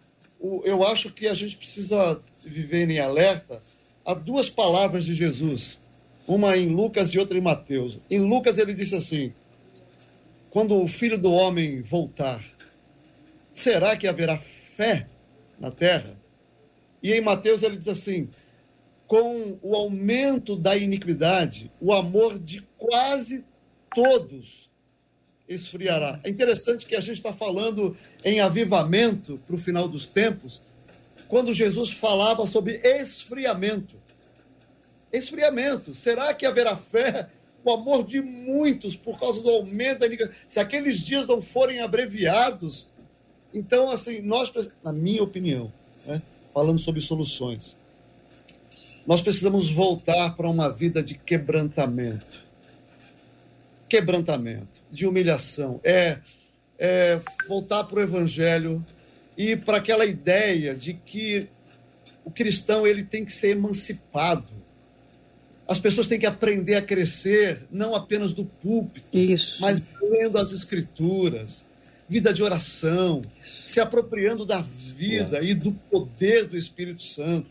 [0.41, 3.62] eu acho que a gente precisa viver em alerta
[4.05, 5.80] a duas palavras de Jesus,
[6.26, 7.99] uma em Lucas e outra em Mateus.
[8.11, 9.32] Em Lucas ele disse assim:
[10.51, 12.45] Quando o filho do homem voltar,
[13.53, 15.09] será que haverá fé
[15.59, 16.16] na terra?
[17.03, 18.28] E em Mateus ele diz assim:
[19.07, 23.45] Com o aumento da iniquidade, o amor de quase
[23.95, 24.70] todos
[25.49, 26.20] esfriará.
[26.24, 30.61] É interessante que a gente está falando em avivamento para o final dos tempos,
[31.28, 33.97] quando Jesus falava sobre esfriamento.
[35.12, 35.94] Esfriamento.
[35.94, 37.28] Será que haverá fé?
[37.64, 42.86] O amor de muitos por causa do aumento da Se aqueles dias não forem abreviados,
[43.53, 44.53] então, assim, nós,
[44.84, 45.72] na minha opinião,
[46.07, 46.22] né,
[46.55, 47.76] falando sobre soluções,
[49.05, 52.45] nós precisamos voltar para uma vida de quebrantamento
[53.89, 56.18] quebrantamento, de humilhação, é,
[56.78, 58.84] é voltar para o Evangelho
[59.37, 61.49] e para aquela ideia de que
[62.24, 64.57] o cristão ele tem que ser emancipado.
[65.68, 69.61] As pessoas têm que aprender a crescer, não apenas do púlpito, Isso.
[69.61, 71.64] mas lendo as escrituras,
[72.09, 73.20] vida de oração,
[73.64, 75.45] se apropriando da vida é.
[75.45, 77.51] e do poder do Espírito Santo.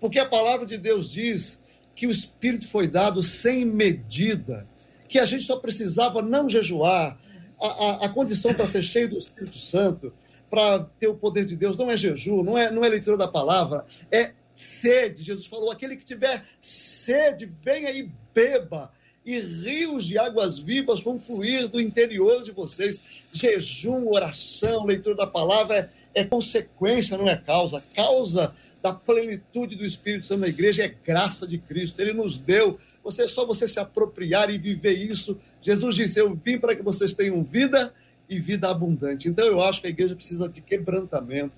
[0.00, 1.58] Porque a palavra de Deus diz
[1.94, 4.66] que o Espírito foi dado sem medida
[5.12, 7.18] que a gente só precisava não jejuar,
[7.60, 10.10] a, a, a condição para ser cheio do Espírito Santo,
[10.48, 13.28] para ter o poder de Deus, não é jejum, não é, não é leitura da
[13.28, 15.22] palavra, é sede.
[15.22, 18.90] Jesus falou: aquele que tiver sede, venha e beba.
[19.22, 22.98] E rios de águas vivas vão fluir do interior de vocês.
[23.30, 27.84] Jejum, oração, leitura da palavra é, é consequência, não é causa.
[27.94, 32.00] Causa da plenitude do Espírito Santo na igreja é graça de Cristo.
[32.00, 35.38] Ele nos deu você é só você se apropriar e viver isso.
[35.60, 37.92] Jesus disse: Eu vim para que vocês tenham vida
[38.28, 39.28] e vida abundante.
[39.28, 41.54] Então eu acho que a igreja precisa de quebrantamento,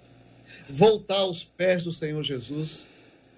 [0.69, 2.89] voltar aos pés do Senhor Jesus,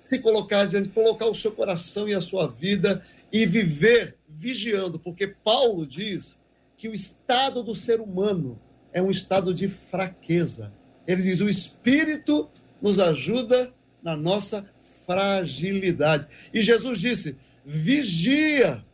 [0.00, 3.02] se colocar diante, colocar o seu coração e a sua vida
[3.32, 6.38] e viver vigiando, porque Paulo diz
[6.76, 8.58] que o estado do ser humano
[8.92, 10.72] é um estado de fraqueza.
[11.06, 12.48] Ele diz: o espírito
[12.80, 14.68] nos ajuda na nossa
[15.06, 16.26] fragilidade.
[16.52, 17.36] E Jesus disse:
[17.66, 18.84] vigia,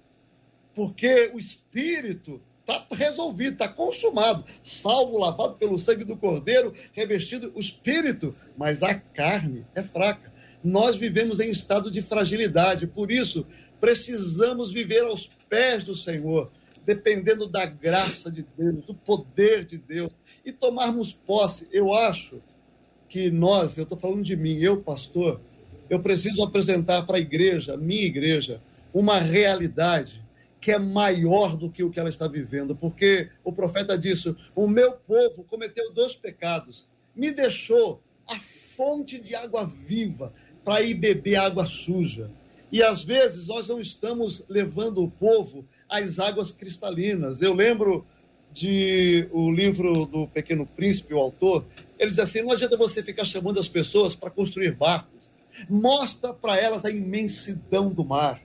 [0.74, 4.44] porque o espírito Está resolvido, está consumado.
[4.62, 10.32] Salvo, lavado pelo sangue do Cordeiro, revestido o espírito, mas a carne é fraca.
[10.62, 13.44] Nós vivemos em estado de fragilidade, por isso
[13.80, 16.52] precisamos viver aos pés do Senhor,
[16.86, 20.12] dependendo da graça de Deus, do poder de Deus,
[20.44, 21.66] e tomarmos posse.
[21.72, 22.40] Eu acho
[23.08, 25.40] que nós, eu estou falando de mim, eu, pastor,
[25.92, 28.62] eu preciso apresentar para a igreja, minha igreja,
[28.94, 30.24] uma realidade
[30.58, 34.66] que é maior do que o que ela está vivendo, porque o profeta disse: O
[34.66, 40.32] meu povo cometeu dois pecados, me deixou a fonte de água viva
[40.64, 42.30] para ir beber água suja.
[42.70, 47.42] E às vezes nós não estamos levando o povo às águas cristalinas.
[47.42, 48.06] Eu lembro
[48.50, 51.66] de o livro do Pequeno Príncipe, o autor,
[51.98, 55.11] ele diz assim: não adianta você ficar chamando as pessoas para construir barcos.
[55.68, 58.40] Mostra para elas a imensidão do mar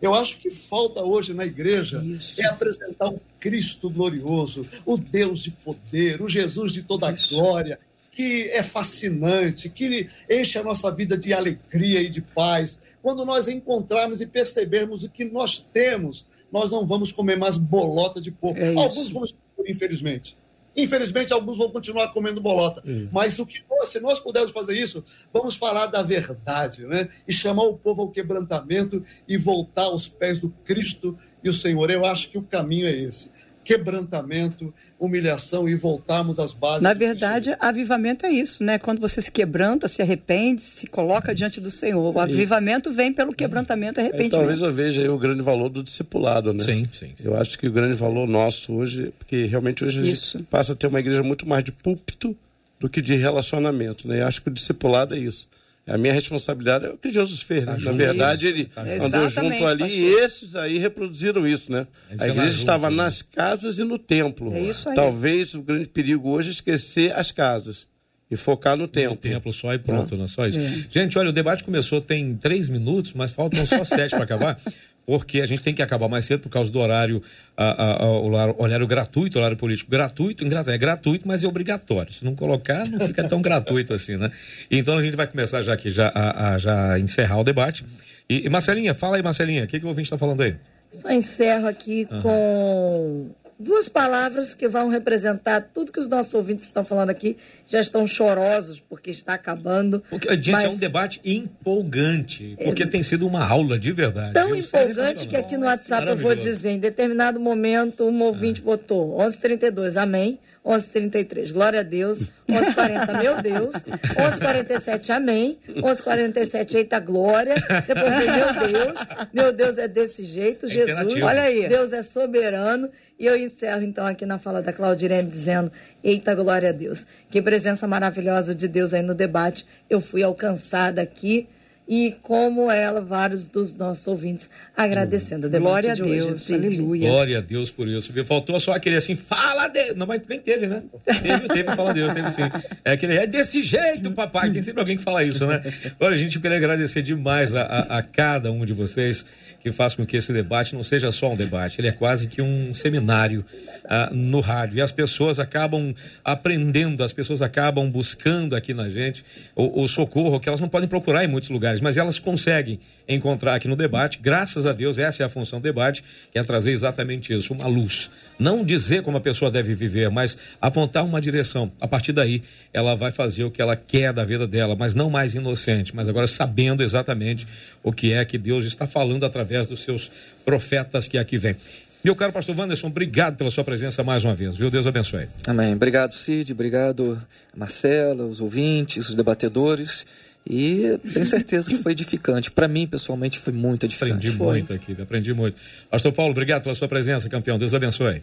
[0.00, 2.40] eu acho que falta hoje na igreja Isso.
[2.40, 7.78] é apresentar o Cristo glorioso, o Deus de poder, o Jesus de toda a glória,
[8.10, 12.80] que é fascinante, que enche a nossa vida de alegria e de paz.
[13.02, 18.20] Quando nós encontrarmos e percebermos o que nós temos, nós não vamos comer mais bolota
[18.20, 18.58] de porco.
[18.58, 19.24] É Alguns vão,
[19.66, 20.36] infelizmente.
[20.76, 22.82] Infelizmente, alguns vão continuar comendo bolota.
[22.86, 23.08] Hum.
[23.12, 27.08] Mas o que se nós pudermos fazer isso, vamos falar da verdade, né?
[27.26, 31.90] E chamar o povo ao quebrantamento e voltar aos pés do Cristo e o Senhor.
[31.90, 33.30] Eu acho que o caminho é esse
[33.70, 36.82] quebrantamento, humilhação e voltarmos às bases.
[36.82, 38.80] Na verdade, avivamento é isso, né?
[38.80, 42.12] Quando você se quebranta, se arrepende, se coloca diante do Senhor.
[42.12, 44.34] O avivamento vem pelo quebrantamento e arrependimento.
[44.34, 46.58] É, talvez eu veja aí o grande valor do discipulado, né?
[46.58, 47.12] Sim, sim.
[47.16, 47.40] sim eu sim.
[47.40, 50.88] acho que o grande valor nosso hoje, porque realmente hoje a gente passa a ter
[50.88, 52.36] uma igreja muito mais de púlpito
[52.80, 54.22] do que de relacionamento, né?
[54.22, 55.46] Eu acho que o discipulado é isso.
[55.90, 57.76] A minha responsabilidade é o que Jesus fez, né?
[57.80, 58.54] Na verdade, isso.
[58.54, 59.88] ele tá andou junto ali pastor.
[59.88, 61.86] e esses aí reproduziram isso, né?
[62.12, 63.04] Esse a é igreja estava junto, né?
[63.04, 64.54] nas casas e no templo.
[64.54, 64.94] É isso aí.
[64.94, 67.88] Talvez o grande perigo hoje é esquecer as casas
[68.30, 69.10] e focar no templo.
[69.10, 70.60] No templo só e pronto, não, é só isso.
[70.60, 70.86] É.
[70.88, 74.60] Gente, olha, o debate começou tem três minutos, mas faltam só sete para acabar
[75.18, 77.20] porque a gente tem que acabar mais cedo por causa do horário,
[77.56, 82.12] a, a, a, o horário gratuito, horário político gratuito, é gratuito, mas é obrigatório.
[82.12, 84.30] Se não colocar, não fica tão gratuito assim, né?
[84.70, 87.84] Então a gente vai começar já aqui, já, a, já encerrar o debate.
[88.28, 90.54] E, e Marcelinha, fala aí, Marcelinha, o que, que o ouvinte está falando aí?
[90.92, 92.22] Só encerro aqui uhum.
[92.22, 93.30] com
[93.60, 97.36] duas palavras que vão representar tudo que os nossos ouvintes estão falando aqui.
[97.66, 100.02] Já estão chorosos porque está acabando.
[100.08, 100.64] Porque, gente, mas...
[100.64, 102.86] é um debate empolgante, porque é...
[102.86, 104.32] tem sido uma aula de verdade.
[104.32, 108.64] Tão empolgante que aqui no WhatsApp eu vou dizer, em determinado momento, um ouvinte é.
[108.64, 110.38] botou 1132, amém.
[110.64, 112.24] 11:33, glória a Deus.
[112.48, 113.74] 11:40, meu Deus.
[114.16, 115.58] 11:47, amém.
[115.68, 117.54] 11:47, eita glória.
[117.86, 118.98] Depois vem, meu Deus.
[119.32, 121.22] Meu Deus é desse jeito, é Jesus.
[121.22, 121.66] Olha aí.
[121.66, 122.90] Deus é soberano.
[123.18, 125.72] E eu encerro então aqui na fala da Claudirene dizendo:
[126.04, 127.06] Eita glória a Deus.
[127.30, 129.66] Que presença maravilhosa de Deus aí no debate.
[129.88, 131.48] Eu fui alcançada aqui
[131.90, 136.54] e como ela, vários dos nossos ouvintes agradecendo o debate Glória de a Deus, hoje,
[136.54, 137.10] aleluia.
[137.10, 138.12] Glória a Deus por isso.
[138.24, 139.96] Faltou só aquele assim, fala Deus.
[139.96, 140.84] Não, mas bem teve, né?
[141.04, 142.42] Teve, teve, fala Deus, teve sim.
[142.84, 144.52] É aquele, é desse jeito, papai.
[144.52, 145.60] Tem sempre alguém que fala isso, né?
[145.98, 149.24] Olha, gente, eu queria agradecer demais a, a, a cada um de vocês
[149.62, 152.40] que faz com que esse debate não seja só um debate, ele é quase que
[152.40, 153.44] um seminário
[153.84, 154.78] ah, no rádio.
[154.78, 155.94] E as pessoas acabam
[156.24, 160.88] aprendendo, as pessoas acabam buscando aqui na gente o, o, socorro que elas não podem
[160.88, 164.18] procurar em muitos lugares, mas elas conseguem encontrar aqui no debate.
[164.22, 167.66] Graças a Deus, essa é a função do debate, que é trazer exatamente isso, uma
[167.66, 168.10] luz.
[168.38, 171.70] Não dizer como a pessoa deve viver, mas apontar uma direção.
[171.80, 172.42] A partir daí,
[172.72, 176.08] ela vai fazer o que ela quer da vida dela, mas não mais inocente, mas
[176.08, 177.46] agora sabendo exatamente
[177.82, 180.10] o que é que Deus está falando através dos seus
[180.44, 181.56] profetas que aqui vêm.
[182.02, 184.70] Meu caro pastor Wanderson, obrigado pela sua presença mais uma vez, viu?
[184.70, 185.28] Deus abençoe.
[185.46, 185.74] Amém.
[185.74, 186.52] Obrigado, Cid.
[186.52, 187.20] Obrigado,
[187.54, 190.06] Marcela, os ouvintes, os debatedores.
[190.48, 192.50] E tenho certeza que foi edificante.
[192.50, 194.28] Para mim, pessoalmente, foi muito edificante.
[194.28, 194.46] Aprendi foi.
[194.46, 195.58] muito aqui, aprendi muito.
[195.90, 197.58] Pastor Paulo, obrigado pela sua presença, campeão.
[197.58, 198.22] Deus abençoe.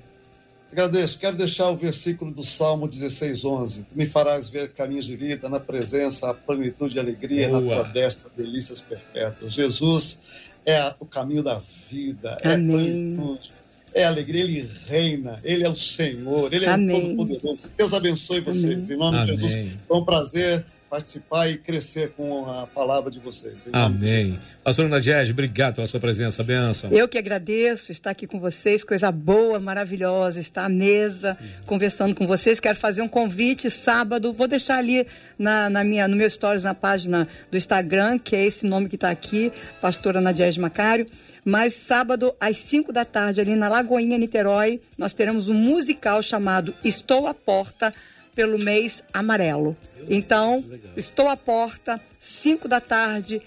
[0.72, 1.18] Agradeço.
[1.20, 3.84] Quero deixar o versículo do Salmo 16, 11.
[3.84, 7.62] Tu me farás ver caminhos de vida, na presença, a plenitude de alegria, Boa.
[7.62, 9.54] na tua destra, delícias perpétuas.
[9.54, 10.20] Jesus
[10.68, 12.76] é o caminho da vida, é Amém.
[12.76, 13.52] a plenitude,
[13.94, 17.66] é alegria, ele reina, ele é o Senhor, ele é o Todo-Poderoso.
[17.78, 18.74] Deus abençoe vocês.
[18.74, 18.92] Amém.
[18.92, 19.36] Em nome Amém.
[19.38, 23.56] de Jesus, foi um prazer participar e crescer com a palavra de vocês.
[23.74, 24.40] Amém.
[24.64, 26.92] Pastor Nadiege, obrigado pela sua presença, benção.
[26.92, 32.26] Eu que agradeço estar aqui com vocês, coisa boa, maravilhosa, estar à mesa, conversando com
[32.26, 32.60] vocês.
[32.60, 35.06] Quero fazer um convite sábado, vou deixar ali
[35.38, 38.96] na, na minha, no meu stories, na página do Instagram, que é esse nome que
[38.96, 41.08] está aqui, pastora Nadiege Macário
[41.44, 46.74] Mas sábado, às 5 da tarde, ali na Lagoinha, Niterói, nós teremos um musical chamado
[46.84, 47.94] Estou à Porta
[48.38, 49.76] pelo mês amarelo.
[50.08, 50.64] Então,
[50.96, 53.42] estou à porta, 5 da tarde,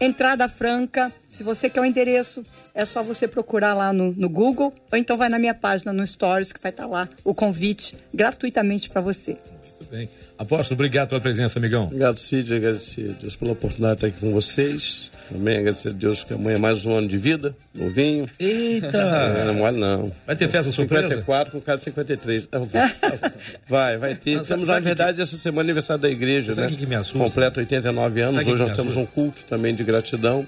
[0.00, 1.12] entrada franca.
[1.28, 5.16] Se você quer o endereço, é só você procurar lá no, no Google ou então
[5.16, 9.38] vai na minha página no Stories que vai estar lá o convite gratuitamente para você.
[9.78, 10.10] Muito bem.
[10.36, 11.84] Apóstolo, obrigado pela presença, amigão.
[11.84, 12.52] Obrigado, Cid.
[12.52, 15.12] Agradecer a Deus pela oportunidade de estar aqui com vocês.
[15.30, 18.28] Também agradecer a Deus que amanhã é mais um ano de vida, novinho.
[18.38, 19.34] Eita!
[19.34, 20.12] É, não mole não.
[20.26, 21.08] Vai ter festa surpresa?
[21.08, 22.48] 54 com cada 53.
[23.68, 24.36] Vai, vai ter.
[24.36, 25.22] Não, Temos, na verdade, que...
[25.22, 26.72] essa semana aniversário da igreja, sabe né?
[26.72, 27.18] Que, que me assusta?
[27.18, 28.34] Completa 89 anos.
[28.36, 30.46] Sabe Hoje nós temos um culto também de gratidão.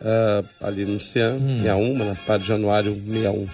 [0.00, 1.62] Uh, ali no CIAN, hum.
[1.62, 3.48] 61, na Padre Januário 61.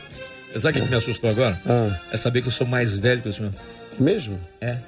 [0.59, 1.59] Sabe o que me assustou agora?
[1.67, 1.97] Ah.
[2.13, 3.53] É saber que eu sou mais velho que o senhor.
[3.99, 4.39] Mesmo?
[4.61, 4.67] É.
[4.69, 4.79] é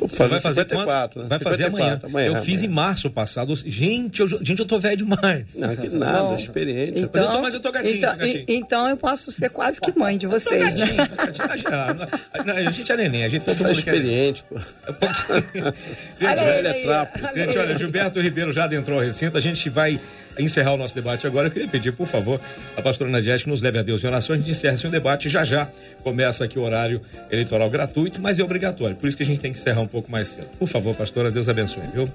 [0.00, 1.28] Você vai fazer 54, né?
[1.28, 2.00] Vai fazer amanhã.
[2.02, 2.26] amanhã.
[2.28, 2.72] Eu fiz amanhã.
[2.72, 3.54] em março passado.
[3.56, 5.54] Gente, eu, gente, eu tô velho demais.
[5.54, 7.00] Não, que nada, Bom, experiente.
[7.00, 8.44] Então, mas, eu tô, mas eu tô gatinho, então, tô gatinho.
[8.48, 11.08] então eu posso ser quase que mãe de vocês, gatinho, né?
[12.34, 14.58] Gatinho, a gente é neném, a gente Você tá experiente, pô.
[14.58, 17.18] gente, velho é trapo.
[17.34, 19.36] Gente, olha, Gilberto Ribeiro já adentrou o recinto.
[19.36, 20.00] A gente vai
[20.38, 22.40] encerrar o nosso debate agora, eu queria pedir, por favor,
[22.76, 24.34] a pastora Nadia que nos leve a Deus em oração.
[24.34, 25.68] A gente encerra esse debate já já
[26.02, 28.96] começa aqui o horário eleitoral gratuito, mas é obrigatório.
[28.96, 30.48] Por isso que a gente tem que encerrar um pouco mais cedo.
[30.58, 32.08] Por favor, pastora, Deus abençoe, viu?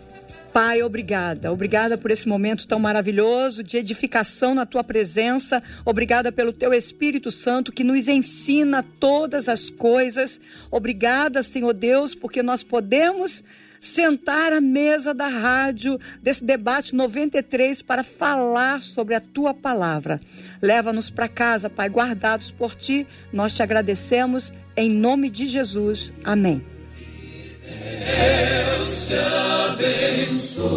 [0.52, 1.52] Pai, obrigada.
[1.54, 5.62] Obrigada por esse momento tão maravilhoso de edificação na tua presença.
[5.86, 10.42] Obrigada pelo teu Espírito Santo que nos ensina todas as coisas.
[10.72, 13.44] Obrigada, Senhor Deus, porque nós podemos
[13.80, 20.20] sentar à mesa da rádio desse debate 93 para falar sobre a tua palavra.
[20.62, 23.08] Leva-nos para casa, Pai, guardados por ti.
[23.32, 26.14] Nós te agradecemos em nome de Jesus.
[26.24, 26.64] Amém.
[27.64, 29.16] Deus te
[29.74, 30.70] abençoe.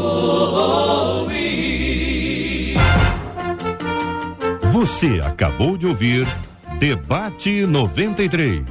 [4.73, 6.27] Você acabou de ouvir
[6.79, 8.63] Debate 93.